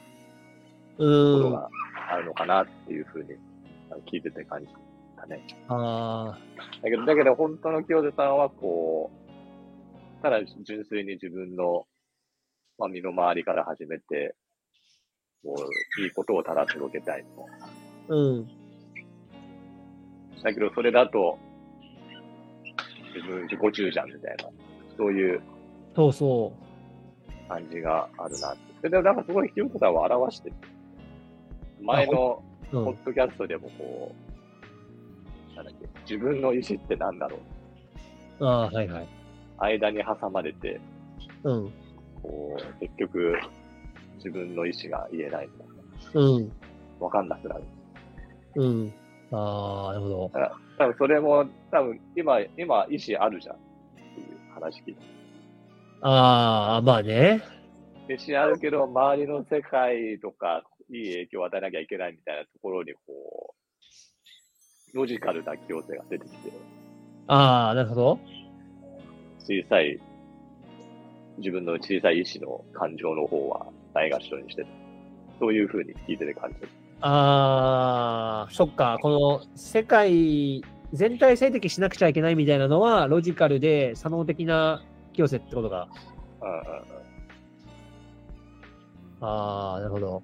[0.99, 1.69] ことが
[2.11, 3.29] あるのかなっていうふうに
[4.11, 4.67] 聞いてて感じ
[5.17, 5.41] たね。
[5.69, 6.37] あ
[6.83, 11.85] だけど、だけど本当の清瀬さんはこう、ただ純粋に自分の、
[12.77, 14.35] まあ、身の回りから始めて、
[15.43, 17.65] こう、いいことをただ届けたいみたいな。
[17.65, 17.69] あ、
[18.09, 18.58] うん。
[20.43, 21.37] だけど、それだと、
[23.13, 24.49] 自分自己中じゃんみたいな、
[24.97, 25.41] そういう
[25.95, 26.53] そうそ
[27.47, 28.59] 感じがあるなって。
[28.77, 30.55] それで、なんかすごい清子さんを表してる。
[31.81, 32.77] 前のう。
[32.77, 32.85] うん。
[32.85, 34.15] ポッドキャストでもこ
[35.53, 37.37] う、なんだっけ、自分の意思ってなんだろ
[38.39, 38.45] う。
[38.45, 39.07] ああ、はいはい。
[39.59, 40.79] 間に挟まれて、
[41.43, 41.73] うん。
[42.21, 43.39] こう、結局、
[44.17, 45.49] 自分の意思が言えない
[46.13, 46.47] うん。
[46.47, 46.53] な。
[46.99, 47.63] わかんなくなる。
[48.55, 48.93] うん。
[49.31, 50.31] ああ、なるほど。
[50.77, 53.59] 多分それも、多分今、今、意思あるじゃんっ
[54.15, 55.01] ていう話聞いて。
[56.01, 57.41] ああ、まあね。
[58.09, 63.53] 意思あるけど、周りの世界とか、いい影響を与えなきゃいけないみたいなところに、こ
[64.93, 66.51] う、ロジカルな強制が出てきて、
[67.27, 68.19] ああ、なるほど。
[69.39, 69.99] 小さい、
[71.37, 74.67] 自分の小さい意志の感情の方はないがしろにしてる。
[75.39, 76.69] そういうふうに聞いてて感じる。
[77.01, 78.97] ああ、そっか。
[79.01, 84.83] この世界全体最適しなくちゃいけないみたいなのは、ロジカルで、左脳的な
[85.13, 85.87] 清瀬ってことが。
[89.21, 90.23] ああ、なるほど。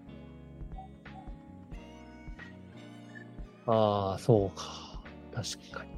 [3.67, 5.01] ああ、そうか。
[5.33, 5.89] 確かに。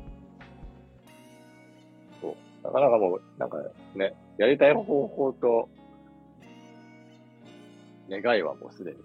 [2.21, 2.65] そう。
[2.65, 3.57] なかなかもう、なんか
[3.95, 5.69] ね、やりたい方法と、
[8.09, 8.97] 願いはもうすでに、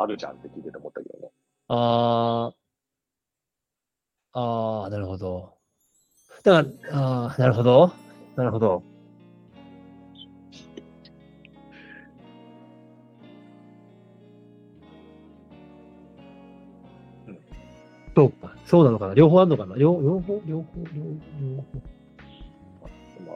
[0.00, 1.30] あるじゃんって聞いてて思ったけどね。
[1.66, 2.52] あ
[4.32, 5.54] あ、ああ、なるほど。
[6.44, 7.92] だから、ああ、なるほど。
[8.36, 8.82] なるほど。
[17.26, 17.38] うん
[18.14, 18.56] そうか。
[18.66, 20.76] そうなのかな両方あるのかな両両方両方？
[20.76, 20.84] 両方？
[20.94, 21.64] 両方
[23.18, 23.34] 今、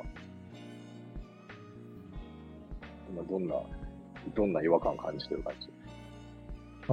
[3.10, 3.54] 今どんな、
[4.34, 5.68] どんな違和感感じてる感じ？
[6.88, 6.92] あ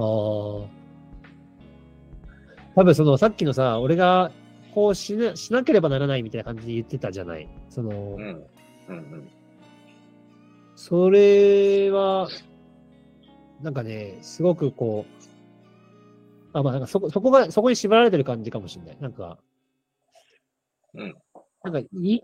[2.74, 4.30] 多分そのさっきのさ、俺が
[4.74, 7.48] こうしなしなければならないみたいな感じで言ってたじゃない。
[7.68, 8.18] その、うん。
[8.18, 8.46] うん
[8.88, 9.30] うん。
[10.76, 12.28] それは、
[13.60, 15.28] なんかね、すごくこう、
[16.52, 18.96] あ、まあなんかそこ、そこが、そこに縛られてる感じかもしれない。
[19.00, 19.38] なんか、
[20.94, 21.14] うん。
[21.64, 22.22] なんかい、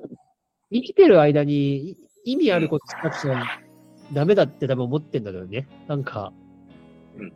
[0.72, 3.44] 生きてる間にい意味あることしなくちゃ
[4.12, 5.68] ダメだって多分思ってんだろうね。
[5.86, 6.32] なんか。
[7.16, 7.32] うん。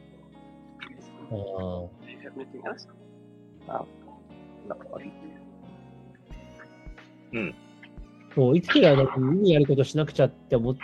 [1.31, 1.89] あー
[3.69, 3.85] あ、
[4.69, 4.87] なんか、
[7.33, 7.55] うん。
[8.35, 10.77] そう、生きてる間に意味あることしなくちゃって思っ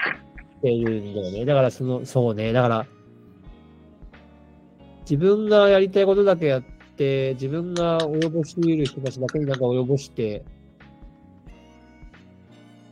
[0.63, 1.45] てるんだよね。
[1.45, 2.53] だからその、そうね。
[2.53, 2.87] だから、
[5.03, 6.63] 自分がやりたいことだけやっ
[6.97, 10.45] て、自分が及ぼし得る人たちだけになんか及ぼして、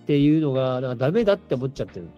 [0.02, 2.08] っていうのが、なんかダメだって思っちゃってる。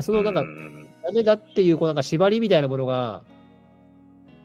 [0.00, 3.22] そのなんかう、んダメだっていう、こうなんか縛りみたいなものが、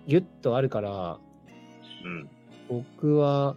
[0.09, 1.19] ぎゅっとあるから、
[2.03, 2.29] うん。
[2.67, 3.55] 僕は、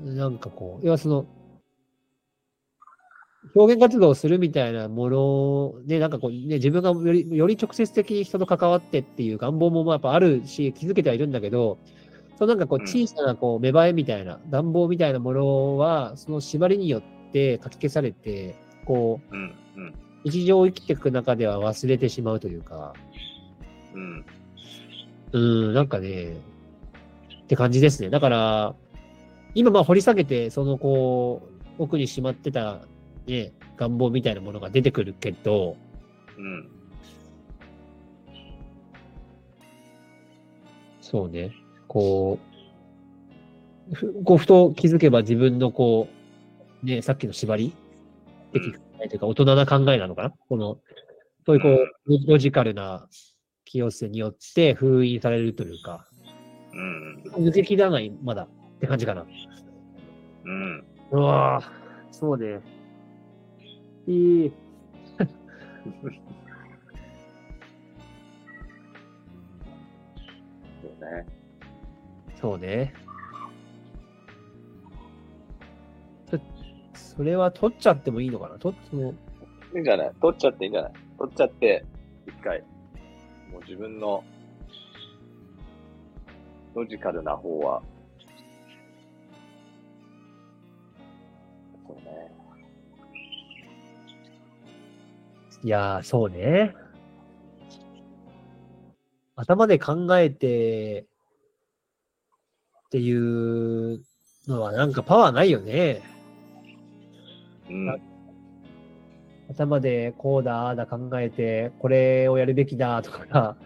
[0.00, 1.26] なんかこう、要はその、
[3.54, 5.08] 表現活動をするみたいなも
[5.78, 11.78] ので、なんかこう、ね、自分がよりより直接的に人と関わってっていう願望もまあやっぱあるし、気づけてはいるんだけど、
[12.36, 19.34] そのなんかこう、小さなこう芽生えみたいな、願望みたいなものは、その縛りによってかき消されて、こう
[20.24, 22.92] 日常を生きていく中では忘れてしまうというか、
[23.94, 24.24] うん。
[25.32, 26.36] うん、なんかね、
[27.42, 28.10] って感じですね。
[28.10, 28.74] だから、
[29.54, 31.42] 今まあ掘り下げて、そのこ
[31.78, 32.80] う、奥にしまってた、
[33.26, 35.76] ね、願望みたいなものが出てくるけど、
[36.36, 36.68] うん。
[41.00, 41.52] そうね、
[41.88, 42.38] こ
[43.90, 46.08] う、ふこうふと気づけば自分のこ
[46.82, 47.74] う、ね、さっきの縛り
[48.52, 50.32] 的考えというか、大人な考えなのかな？
[50.48, 50.78] この、
[51.46, 53.08] そういうこう、ロジカルな
[53.70, 56.04] 清瀬によって封印されるというか、
[56.72, 56.76] う
[57.40, 57.46] ん。
[57.46, 58.48] 抜けきらない、まだっ
[58.80, 59.24] て感じかな。
[60.44, 60.84] うん。
[61.12, 61.64] うわぁ、
[62.12, 62.60] そうね。
[64.08, 64.52] いい。
[70.82, 71.26] そうね。
[72.40, 72.92] そうね。
[76.28, 76.38] そ
[77.16, 78.58] それは取っちゃってもいいのかな？
[78.58, 79.14] 取っそのい
[79.76, 80.12] いんじゃない？
[80.20, 80.92] 取っちゃっていいんじゃない？
[81.18, 81.84] 取っちゃって、
[82.26, 82.64] 一回。
[83.50, 84.22] もう自分の
[86.74, 87.82] ロジカルな方は、
[91.86, 92.32] そうね。
[95.62, 96.74] いやー、そうね。
[99.36, 101.06] 頭で考えて
[102.86, 104.02] っていう
[104.46, 106.02] のはなんかパワーないよね。
[107.68, 108.09] うん。
[109.50, 113.56] 頭でこうだ、ああだ考えて、これをやるべきだとか、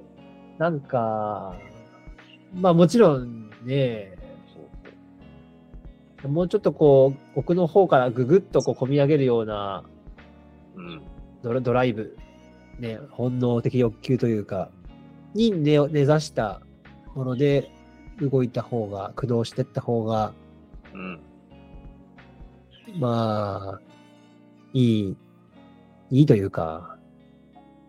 [0.58, 1.56] なんか、
[2.54, 4.16] まあもちろんね、
[6.26, 9.84] もうちょっとこう、奥の方からぐぐっとこう込み上げるような
[10.76, 11.02] うん。
[11.42, 12.16] ドラドライブ、
[12.78, 14.70] ね、本能的欲求というか、
[15.34, 16.60] に根を根ざした
[17.14, 17.70] もので
[18.20, 20.32] 動いた方が、駆動していった方が、
[20.92, 21.20] うん。
[22.98, 23.80] まあ、
[24.72, 25.16] いい、
[26.10, 26.96] いいというか、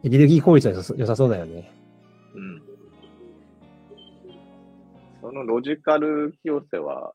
[0.04, 1.72] エネルギー効率は良さそうだよね。
[2.36, 2.62] うん。
[5.22, 7.14] そのロジカル清瀬は、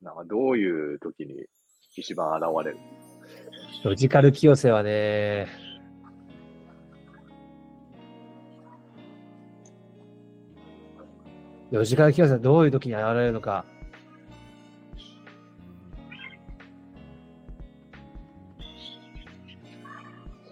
[0.00, 1.46] なんかどういう時に
[1.96, 2.78] 一番現れる？
[3.84, 5.48] ロジカル清瀬はね、
[11.70, 13.64] ロジカル清瀬はどういう時に現れるのか。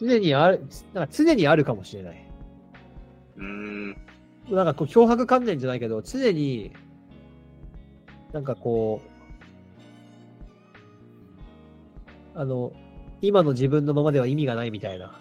[0.00, 2.26] 常にある、なんか常にあるかもしれない。
[3.37, 3.96] うーん。
[4.50, 6.72] なんかこう、脅迫観念じゃないけど、常に、
[8.32, 9.00] なんかこ
[12.35, 12.72] う、あの、
[13.22, 15.18] 今の自分のままでは意味がないみたいな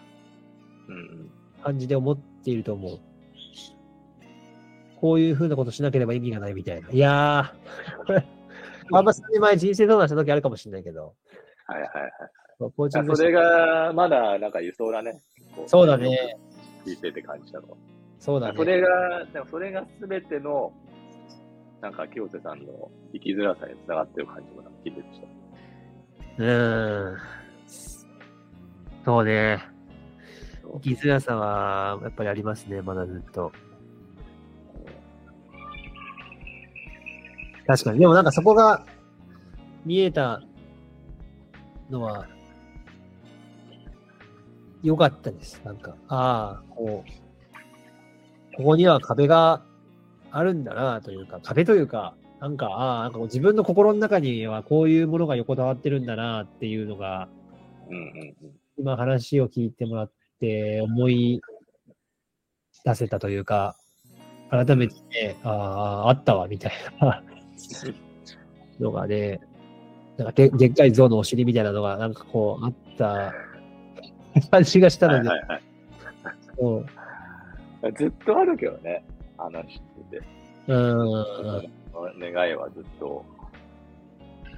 [0.90, 1.32] うん。
[1.64, 3.00] 感じで思っていると思う。
[5.00, 6.90] こういう風なことしなければ意味がないみたいな。
[6.90, 8.24] いやー、
[8.94, 11.16] あんま3年前人生相談した時あるかもしれないけど、
[11.68, 12.12] はいはいはい。
[12.58, 15.22] コーチングあそれが、まだなんか輸送だね。
[15.56, 16.38] こそうだね。
[16.86, 17.78] 聞いてて感じたのは。
[18.20, 18.54] そうだね。
[18.58, 20.72] それが、でもそれがすべての、
[21.82, 25.28] なんか清瀬さんの生きづらさにつながってる感じもなんか聞いてました。
[26.38, 27.18] うーん。
[29.04, 29.60] そうね。
[30.76, 33.52] 生きづらさは、やっぱりありますね、まだずっと。
[37.68, 38.00] 確かに。
[38.00, 38.86] でもなんかそこが
[39.86, 40.42] 見えた
[41.90, 42.28] のは、
[44.86, 45.62] 良かったです。
[45.66, 49.64] なんか、ああ、こう、ここには壁が
[50.32, 57.28] あるんだなというか、壁というか、なんか、ああ、なんか自分の心の中にはこういうものが横たわってるんだなっていうのが、
[57.90, 58.52] うんうんうん。
[58.78, 61.42] 今話を聞いてもらって思い
[62.86, 63.76] 出せたというか、
[64.52, 65.50] 改めてね、あ
[66.06, 67.24] あ、あったわ、みたいな
[68.80, 69.40] のがね、
[70.18, 73.34] なんかででっかい象のお尻みたいなのがなんかこうあった
[74.52, 75.62] 感じがしたので、はいはいはい。
[76.58, 76.86] そう
[77.98, 79.04] ずっとあるけどね、
[79.38, 80.26] 話してて。
[80.68, 83.26] うーん、願いはずっと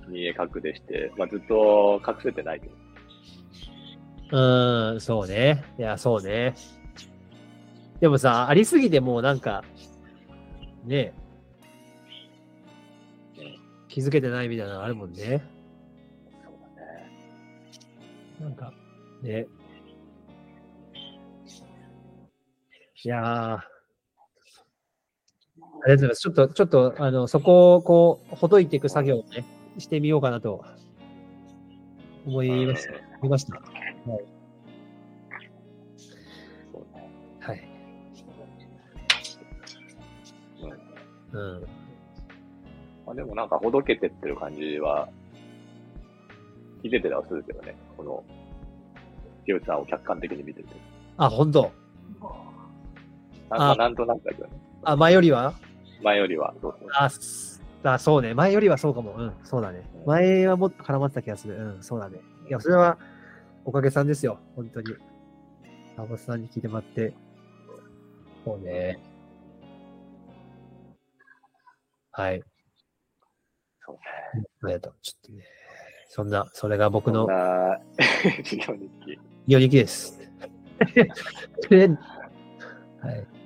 [0.08, 2.74] 見え隠れして、まあ、ずっと隠せてないけど。
[4.32, 5.64] うーん、そうね。
[5.78, 6.56] いや、そうね。
[8.00, 9.64] でもさ、ありすぎてもうなんか、
[10.86, 11.14] ね
[13.90, 15.18] 気づけてないみたいなのあるもんね。
[16.44, 17.10] そうだね。
[18.40, 18.72] なんか、
[19.24, 19.48] ね。
[23.04, 23.24] いやー。
[23.24, 23.64] あ
[25.60, 26.22] りがとうございます。
[26.22, 29.46] ちょっと、ちょっと、あの、そこを、こう、ほどいていく作業をね、
[29.78, 30.66] してみようかなと
[32.26, 32.94] 思いました。
[32.94, 33.56] うん思いました。
[33.56, 33.62] そ
[36.80, 37.08] うね
[37.40, 37.68] はい。
[41.32, 41.62] うんうん。
[43.06, 45.10] まあ、でもなんかほどけてってる感じは、
[46.84, 47.76] 聞いててはするけどね。
[47.96, 48.24] この、
[49.46, 50.70] ヒロさんを客観的に見てて。
[51.18, 51.72] あ、本当
[53.50, 54.22] あなんかなんとなく。
[54.84, 55.54] あ、前よりは？
[56.04, 56.54] 前よりは。
[56.62, 56.90] そうそう
[57.84, 58.34] あ、そうね。
[58.34, 59.14] 前よりはそうかも。
[59.14, 59.82] うん、そうだね。
[60.06, 61.56] 前はもっと絡まってた気がする。
[61.56, 62.20] うん、そうだね。
[62.50, 62.98] いや、それは
[63.66, 64.40] おかげさんですよ。
[64.56, 64.94] 本当に。
[65.98, 67.14] ラボスさんに聞いてもらって。
[68.46, 69.00] そうね。
[72.12, 72.44] はい。
[73.86, 73.96] そう
[74.38, 74.46] ね。
[74.64, 74.94] ありがとう。
[75.02, 75.44] ちょっとね。
[76.10, 77.28] そんな、それが僕の
[78.44, 79.20] 授業日記。
[79.48, 80.20] 4日です。
[81.70, 81.88] で
[83.02, 83.37] はい。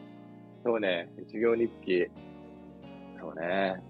[0.63, 2.07] そうね、授業日記。
[3.19, 3.81] そうね。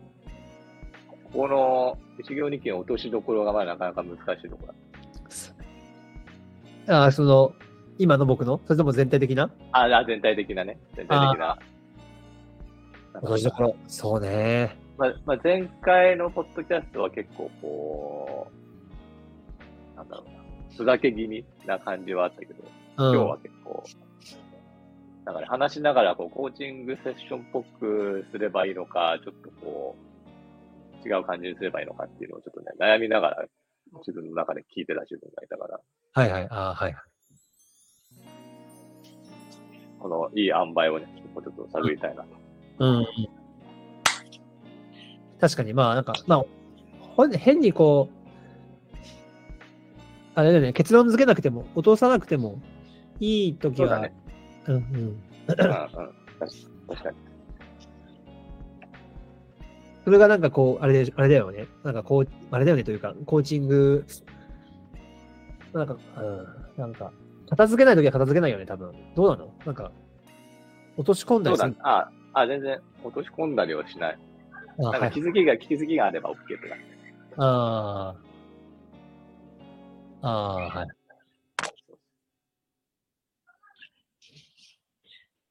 [1.08, 4.74] ここの授業日記の落としどころがまだなかなか難しいところ
[6.88, 7.06] だ。
[7.06, 7.54] あ、その、
[7.98, 8.60] 今の僕の？
[8.66, 9.52] それとも全体的な？
[9.72, 10.80] あ、あ全体的なね。
[10.96, 11.60] 全体的な。
[13.22, 13.76] 同じところ。
[13.88, 14.78] そうね。
[14.98, 18.48] まあ、まあ、前回のポッドキャストは結構こ
[19.94, 20.32] う、なんだろうな、
[20.76, 22.64] ふざけ気味な感じはあったけど、
[22.98, 23.16] うん。
[23.16, 23.84] 今日は結構、
[25.26, 29.96] なんかね、話しながらこうコーチングセッションっぽくすればいいのか、ちょっとこ
[31.04, 33.46] う、違う感じにすればいいのかっていうのをちょっとね、悩みながら
[34.00, 35.80] 自分の中で聞いてた自分がいたから、
[36.14, 36.48] はいはい。
[36.50, 36.96] あはい。
[40.00, 42.30] このいい塩梅をね、ちょっと探りたいなと。
[42.80, 43.08] うん。
[45.40, 46.46] 確かに、まあ、なんか、まあ、
[47.00, 48.22] ほん変にこう、
[50.34, 52.60] あれだよね、結論付けなくても、落とさなくても
[53.20, 54.14] いいときは、ね。
[54.68, 54.82] うんうん。
[54.82, 55.18] うんうん。
[55.56, 55.64] 確
[57.04, 57.18] かに。
[60.04, 61.68] それがなんかこう、あれで、あれだよね。
[61.84, 64.06] なんかこう、あれだよねというか、コーチング、
[65.74, 66.48] なんか、うん、
[66.78, 67.12] なんか、
[67.50, 68.96] 片付けないときは片付けないよね、多分。
[69.16, 69.54] どうなの？
[69.66, 69.92] なんか、
[70.98, 71.76] 落とし込んだりする？。
[71.84, 74.18] あ、あ、全然落とし込んだりはしない。
[74.78, 75.22] なんか気。
[75.22, 76.84] づきが、気づきがあれば OK って感じ。
[77.38, 78.16] あ
[80.24, 80.28] あ。
[80.28, 80.86] ああ、はい。
[80.86, 80.90] っ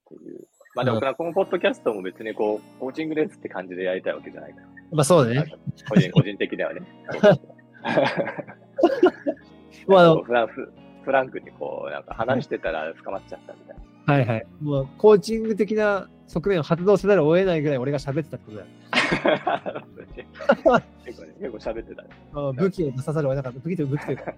[0.09, 0.47] ていう。
[0.73, 4.67] まあでも、このポッドキャストも別にこう、コーチングですって感じでやりたいわけじゃないから。
[4.91, 5.53] まあそうだね。
[5.89, 6.81] 個人、 個人的ではね。
[9.87, 14.13] まあ フランフフランクにこう、なんか話してたら捕まっちゃったみたいな。
[14.13, 14.45] はいはい。
[14.61, 18.67] もう、コーチング的な側面を発動せざるを得ないぐらい俺が喋ってたってことだよ。
[21.05, 22.09] 結構ね、結構喋ってたね。
[22.33, 23.59] あ武器を出さざるを得なかった。
[23.59, 24.33] 武器と武器というか。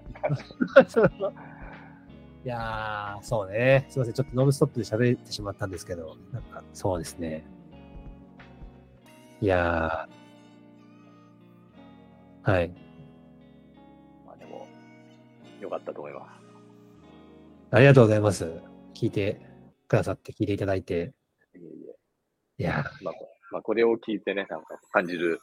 [2.46, 3.86] いやー、そうね。
[3.89, 4.14] すいません。
[4.14, 7.46] ちょっとノンストップで喋ってしまったんですけど、なんか、そうですね。
[9.39, 12.52] いやー。
[12.52, 12.70] はい。
[14.26, 14.68] まあでも、
[15.62, 16.44] よかったと思います。
[17.72, 18.46] ありがとうございます。
[18.94, 19.39] 聞いて
[19.88, 21.14] くださって、聞いていただいて。
[21.56, 21.96] いえいえ
[22.58, 25.39] いやまあ、こまあ、これを聞いてね、なんか感じる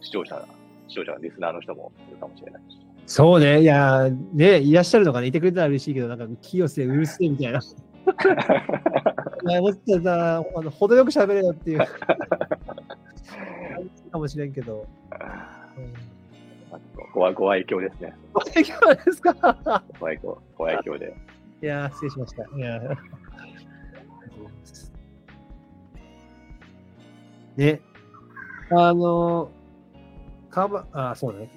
[0.00, 0.46] 視聴者が、
[0.86, 2.87] 視聴者がリスナーの人もいるかもしれないし。
[3.08, 3.62] ー、そうね。
[3.62, 5.28] いやー、ね、いらっしゃるのかね。
[5.28, 7.60] いてくれたら嬉しいけど、なんか、清瀬うるせえみたいな。
[9.60, 11.78] もっとさ、あの程よく喋れよっていう。
[14.10, 14.86] かもしれんけど。
[15.10, 15.92] うん
[16.70, 16.80] まあ
[17.14, 18.14] ご愛ご愛嬌ですね。
[18.34, 19.82] ご提供ですか？
[19.98, 21.16] ご愛嬌、ご愛嬌で。
[21.62, 22.42] いやー、失礼しました。
[22.44, 22.96] いやー
[27.56, 27.80] ね。
[28.70, 31.48] あのー、かば、あ、そうだね。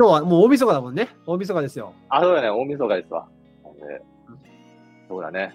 [0.00, 1.10] 今日はもう大晦日だもんね。
[1.26, 1.92] 大晦日ですよ。
[2.08, 3.28] あ、そうだね、大晦日ですわ。
[3.62, 4.02] なんで
[5.06, 5.54] そうだね。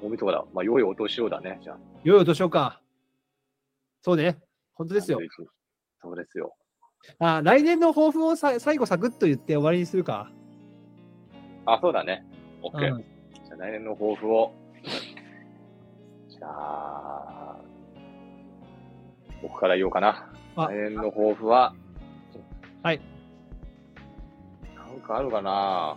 [0.00, 0.44] 大晦日だ。
[0.54, 1.78] まあ、良いお年をだね、じゃあ。
[2.04, 2.80] 良いお年をか。
[4.02, 4.38] そうね。
[4.74, 5.18] 本当ですよ。
[6.00, 6.54] そうですよ。
[7.18, 10.30] あ、来年の抱負をさ最後サクッと言って終わりにするか。
[11.64, 12.24] あ、そうだね。
[12.62, 12.94] う OK。
[12.94, 14.52] んじゃあ来年の抱負を。
[16.28, 17.56] じゃあ、
[19.42, 20.30] 僕から言おうかな。
[20.54, 21.74] あ来年の抱負は、
[22.86, 23.00] はい。
[24.76, 25.96] なんかあるかな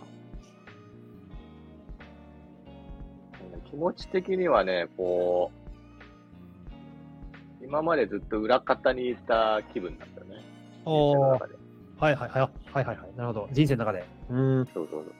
[3.70, 5.52] 気持ち的にはね、こ
[7.60, 10.44] う、今までずっと裏方にいた気分なんだよね。
[10.84, 11.54] おー中で
[12.00, 12.40] はいはいはい。
[12.40, 12.96] はいはいはい。
[13.16, 13.48] なるほど。
[13.52, 14.04] 人生の中で。
[14.28, 14.66] うん。
[14.74, 15.14] そうそうそう。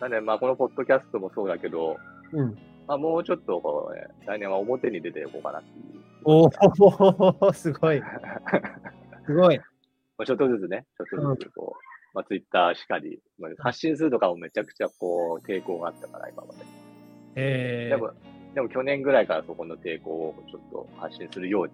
[0.00, 1.96] なんで、まあ、このポッドキャストもそうだけど、
[2.32, 2.56] うん。
[2.86, 6.00] まあ、もうちょっとこう、ね、来年は表に出ていこうかなっていう。
[6.22, 6.48] お
[7.40, 8.00] お すごい。
[9.26, 9.60] すごい。
[10.20, 11.80] まあ、ちょっとずつね、ちょっとずつこう、
[12.12, 16.60] まあ、ツイッターしかり、まあ、発信するとかもめちゃくちゃこう、抵抗があったから、今まで。
[17.36, 18.12] えー、でも、
[18.54, 21.72] でも去年ぐらいからそこの抵抗をちょっと発信するように、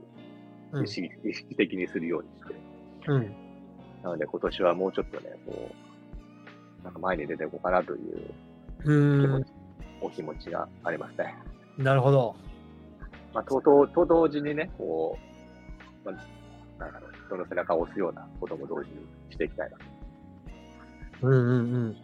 [0.72, 1.08] うん意識
[1.56, 2.54] 的にするようにして、
[3.08, 3.34] うん。
[4.04, 5.70] なので今年はもうちょっとね、こ
[6.80, 8.34] う、なんか前に出ていこうかなという
[8.84, 9.46] うーん。
[10.00, 11.34] お気持ちがありますね。
[11.78, 12.36] なるほど。
[13.34, 15.18] まあ、ととと同時にね、こ
[16.04, 16.35] う、まあ、
[17.26, 19.76] 人の背中を押すようなことも同時にしていきたいな。
[21.22, 21.96] うんうんうん。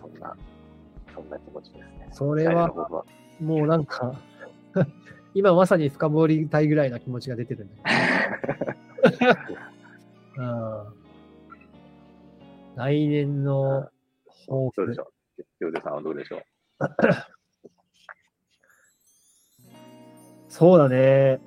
[0.00, 0.36] そんな、
[1.14, 2.08] そんな気持ちですね。
[2.12, 3.04] それはは
[3.40, 4.14] もうなんか、
[5.34, 9.32] 今まさに深掘りたいぐらいな気持ちが出てるんだけど。
[10.42, 11.04] うん
[12.76, 13.88] 来年の
[14.46, 15.00] 抱負どうでし。
[15.00, 16.42] ょうヨゼさんはどうでしょう
[20.48, 21.40] そうだね。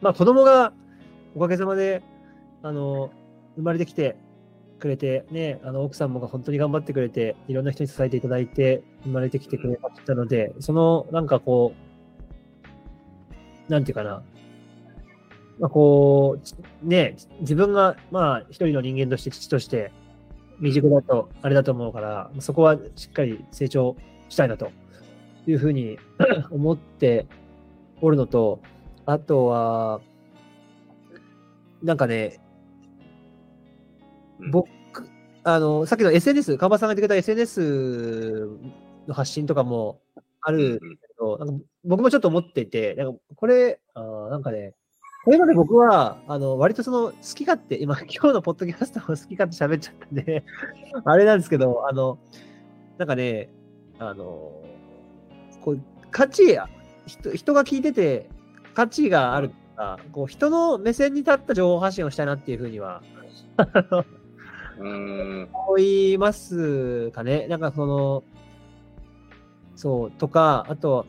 [0.00, 0.72] まあ子供が
[1.34, 2.02] おかげさまで、
[2.62, 3.10] あの、
[3.56, 4.16] 生まれてきて
[4.78, 11.74] くれて、ね、あの奥さんもが本当に頑張ってくれて、いろんな人に支えていただいて、生まれてきてくれたので、その、なんかこ
[13.68, 14.22] う、なんていうかな。
[15.60, 16.38] まあこ
[16.82, 19.92] う、ね、自分が、まあ一人の人間として、父として、
[20.58, 23.96] 未熟だと、あれだと思うから、そこはしっかり成長
[24.28, 24.70] したいなと
[25.46, 25.98] いうふうに
[26.50, 27.26] 思って
[28.00, 28.60] おるのと、
[29.06, 30.00] あとは、
[31.82, 32.40] なんかね、
[34.38, 34.50] うん。
[34.50, 34.68] 僕、
[35.44, 38.48] あの、さっきの SNS、川場さんが言ってくれた SNS
[39.06, 40.00] の発信とかも
[40.42, 44.74] あるうんけど、なんか僕もちょっと思っていて、なんかこれ、あーなんかね、
[45.24, 50.44] これまで僕は、あの、割とその、好き勝手、今、 今日のポッドキャストも好き勝手喋っちゃったんで、
[51.04, 52.18] あれなんですけど、あの、
[52.96, 53.50] なんかね、
[53.98, 54.62] あの、
[55.60, 56.58] こう、価値、
[57.06, 58.28] 人人が聞いてて、
[58.74, 63.02] 価値があるとか、こう、人の目線に立った情報発信をしたいなっていうふうには。
[64.78, 67.46] 思いますかね。
[67.48, 68.22] なんかその、
[69.76, 71.06] そう、とか、あと、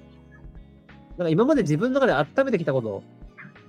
[1.17, 3.03] なんか今まで自分の中で温めてきたこと、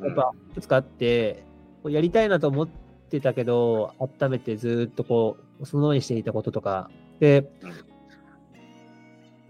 [0.00, 1.44] やっぱいくつかあって、
[1.82, 2.68] こうやりたいなと思っ
[3.10, 6.90] てたけど、温めてずーっとこう、そのままにしていたこととか、
[7.20, 7.72] でうん、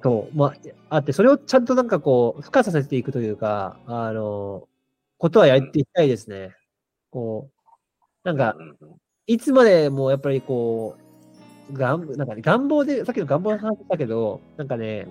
[0.03, 0.55] そう、まあ、
[0.91, 4.69] あって、それをちゃんとなんかこう、付加させていくというか、あの、
[5.23, 6.53] ことはやっていきたいですね。
[7.13, 8.57] こう、なんか、
[9.29, 10.97] いつまでもやっぱりこ
[11.71, 15.07] う、がんなんかね、願望で、さっきの願望の話だけど、なんかね、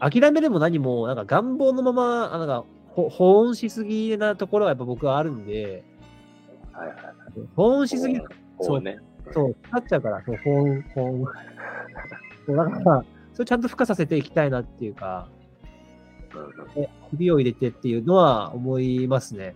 [0.00, 5.82] 諦めでも何も、なんか願望のまま、あなんか、ほ保温しすぎなところはやっぱ僕はあるんで、
[6.72, 6.96] はいはい。
[7.56, 8.24] 保温しすぎる
[8.58, 8.98] こうね。
[9.32, 11.24] そう、かっちゃうから、そう保温、保温。
[12.44, 15.26] そうだから、それちゃんと付加させていきたいなっていうか、
[16.36, 19.54] うんうんねひびを入れてっていうのは思いますね。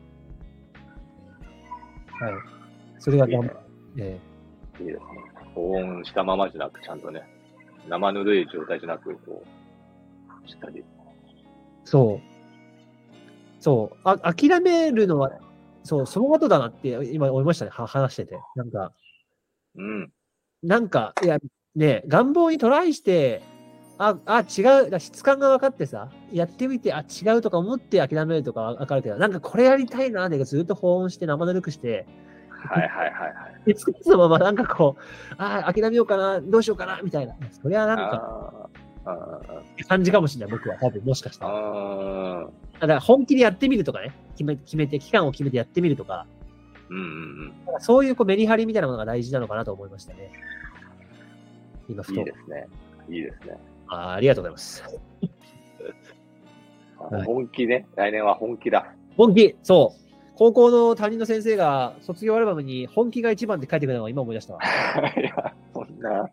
[2.21, 2.33] はい。
[2.99, 3.55] それが頑張
[3.99, 4.19] え
[4.81, 5.05] いいですね。
[5.55, 7.23] 保温したままじゃなく、ちゃんとね、
[7.89, 9.43] 生ぬるい状態じゃなく、こ
[10.45, 10.79] う、しっかり。
[10.79, 10.85] え
[11.85, 13.63] そう。
[13.63, 13.97] そう。
[14.05, 15.33] あ諦めるのは、
[15.83, 17.71] そう、その後だなって今思いましたね。
[17.73, 18.39] は話してて。
[18.55, 18.93] なんか、
[19.77, 20.13] うん。
[20.63, 21.39] なんか、いや、
[21.75, 23.43] ね、願望にトライして、
[24.03, 32.07] あ、あ、違う、質感が分かってさ、やってみて、あ、違うとか思って諦めるとかわかるけど、なんかこれやりたいな、でずっと保温して生ぬるくして、
[32.49, 33.65] はいはいはいはい。
[33.67, 37.35] で、つのままなんかこう、ああ、諦めようかな、どうしようかな、みたいな。
[37.63, 38.71] そりゃなんか、
[39.87, 40.77] 感じかもしれない、僕は。
[40.79, 41.53] 多分、もしかしたら。
[41.55, 46.27] あーだから本気でやってみるとかね、決め決めて、期間を決めてやってみるとか、
[46.89, 50.33] うんうんなんかそういうこうメリハリみたいなものが大事なのかなと思いましたね。
[51.89, 52.25] 今、ふとい。
[52.25, 52.67] ですね。
[53.11, 53.70] いいですね。
[53.91, 54.85] あーありがとうございます。
[57.27, 57.87] 本気ね。
[57.97, 58.95] 来年は本気だ。
[59.17, 60.01] 本気、そう。
[60.37, 64.61] 高校の担任の先生が卒業アルバムに本気が一番って書いてくれたのが今思い出したわ。
[65.19, 66.31] いや、そんな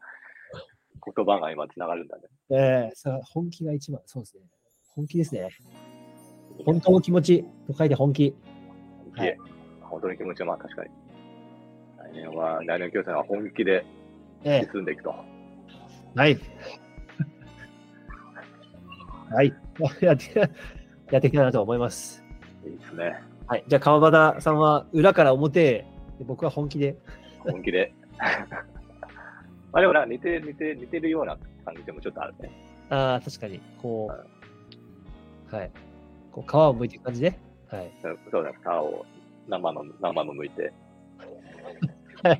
[1.15, 2.23] 言葉が今つながるんだね。
[2.49, 4.43] ええさ本気が一番、そうですね。
[4.95, 5.49] 本気ですね。
[6.65, 8.35] 本当の気持ちと書いて本気。
[9.03, 9.37] 本気、はい
[9.81, 10.89] 本当に気持ちはまあ確かに。
[11.97, 13.85] 来年は、来年の教師は本気で
[14.43, 15.15] ええ進んでいくと。
[16.15, 16.37] はい。
[19.31, 19.53] はい。
[20.01, 20.39] やって、
[21.11, 22.23] やっていきたいなと思います。
[22.65, 23.21] いいですね。
[23.47, 23.63] はい。
[23.67, 25.85] じゃあ、川端さんは裏から表
[26.25, 26.97] 僕は本気で。
[27.39, 27.93] 本気で。
[29.71, 32.51] まあでもなんか似て似て似てるような感じでもちょっとあるね。
[32.89, 34.09] ああ、確かに、こ
[35.51, 35.71] う、はい。
[36.31, 37.37] こう皮を剥いていく感じで。
[37.67, 37.91] はい。
[38.01, 39.05] そうだ、皮を
[39.47, 40.73] 生の、生の剥いて、
[42.23, 42.33] や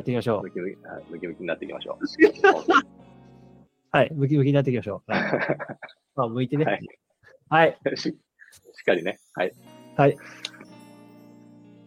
[0.00, 0.50] っていきましょうム。
[0.50, 3.01] キムキはいムキムキになっていきましょう。
[3.92, 4.10] はい。
[4.14, 5.12] ムキムキになっていきましょう。
[5.12, 5.22] はい。
[6.16, 6.64] まあ、剥いてね。
[6.64, 6.72] は
[7.50, 7.96] はいい。
[7.96, 8.14] ししっ
[8.86, 9.18] かりね。
[9.34, 9.52] はい。
[9.96, 10.16] はい。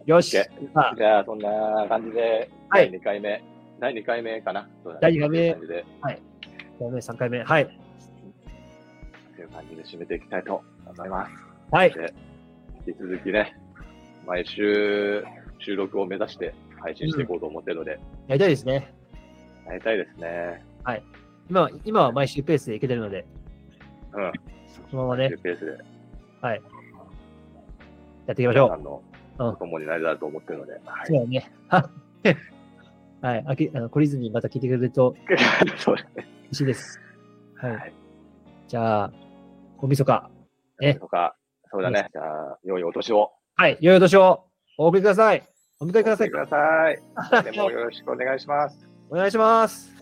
[0.05, 0.29] よし。
[0.29, 3.43] じゃあ、そんな感じで、はい第2回目、
[3.79, 4.69] 第2回目かな？
[5.01, 5.85] 第二回目という感じで、
[6.79, 7.43] 3回目。
[7.43, 7.65] はい。
[9.35, 11.31] という感じで締めていきたいと思います。
[11.71, 11.91] はい。
[11.91, 12.13] で、
[12.85, 13.55] 引き続きね、
[14.27, 15.23] 毎週、
[15.57, 18.93] 収録を目指して配信していこうと思ってるので、やりたいですね。
[19.65, 20.63] やりたいですね。
[21.49, 23.25] 今は、今は毎週ペースでいけてるので、
[24.13, 24.31] うん。
[24.89, 25.77] そのままねペースで、や
[28.33, 28.67] っていきましょう。
[28.67, 29.03] 皆さんの
[29.37, 31.51] うんお供になれたらと思ってるので、はいそうだね。
[33.21, 33.43] はい。
[33.47, 35.15] あきあの懲りずにまた聞いてくれると
[35.77, 36.27] そうですね。
[36.45, 36.99] 嬉しいです。
[37.55, 37.75] はい。
[37.75, 37.93] はい
[38.67, 39.11] じゃあ、
[39.77, 40.29] 大晦日。
[40.79, 41.35] ねとか、
[41.71, 42.09] そうだね。
[42.11, 43.77] じゃあ、良いお年をはい。
[43.79, 44.45] 良いお年を
[44.77, 45.43] お送りください。
[45.79, 46.47] お迎えくださいお迎えく。
[46.47, 46.91] ださ
[47.41, 47.43] い。
[47.43, 48.87] でもよろしくお願いします。
[49.09, 49.94] お願いします。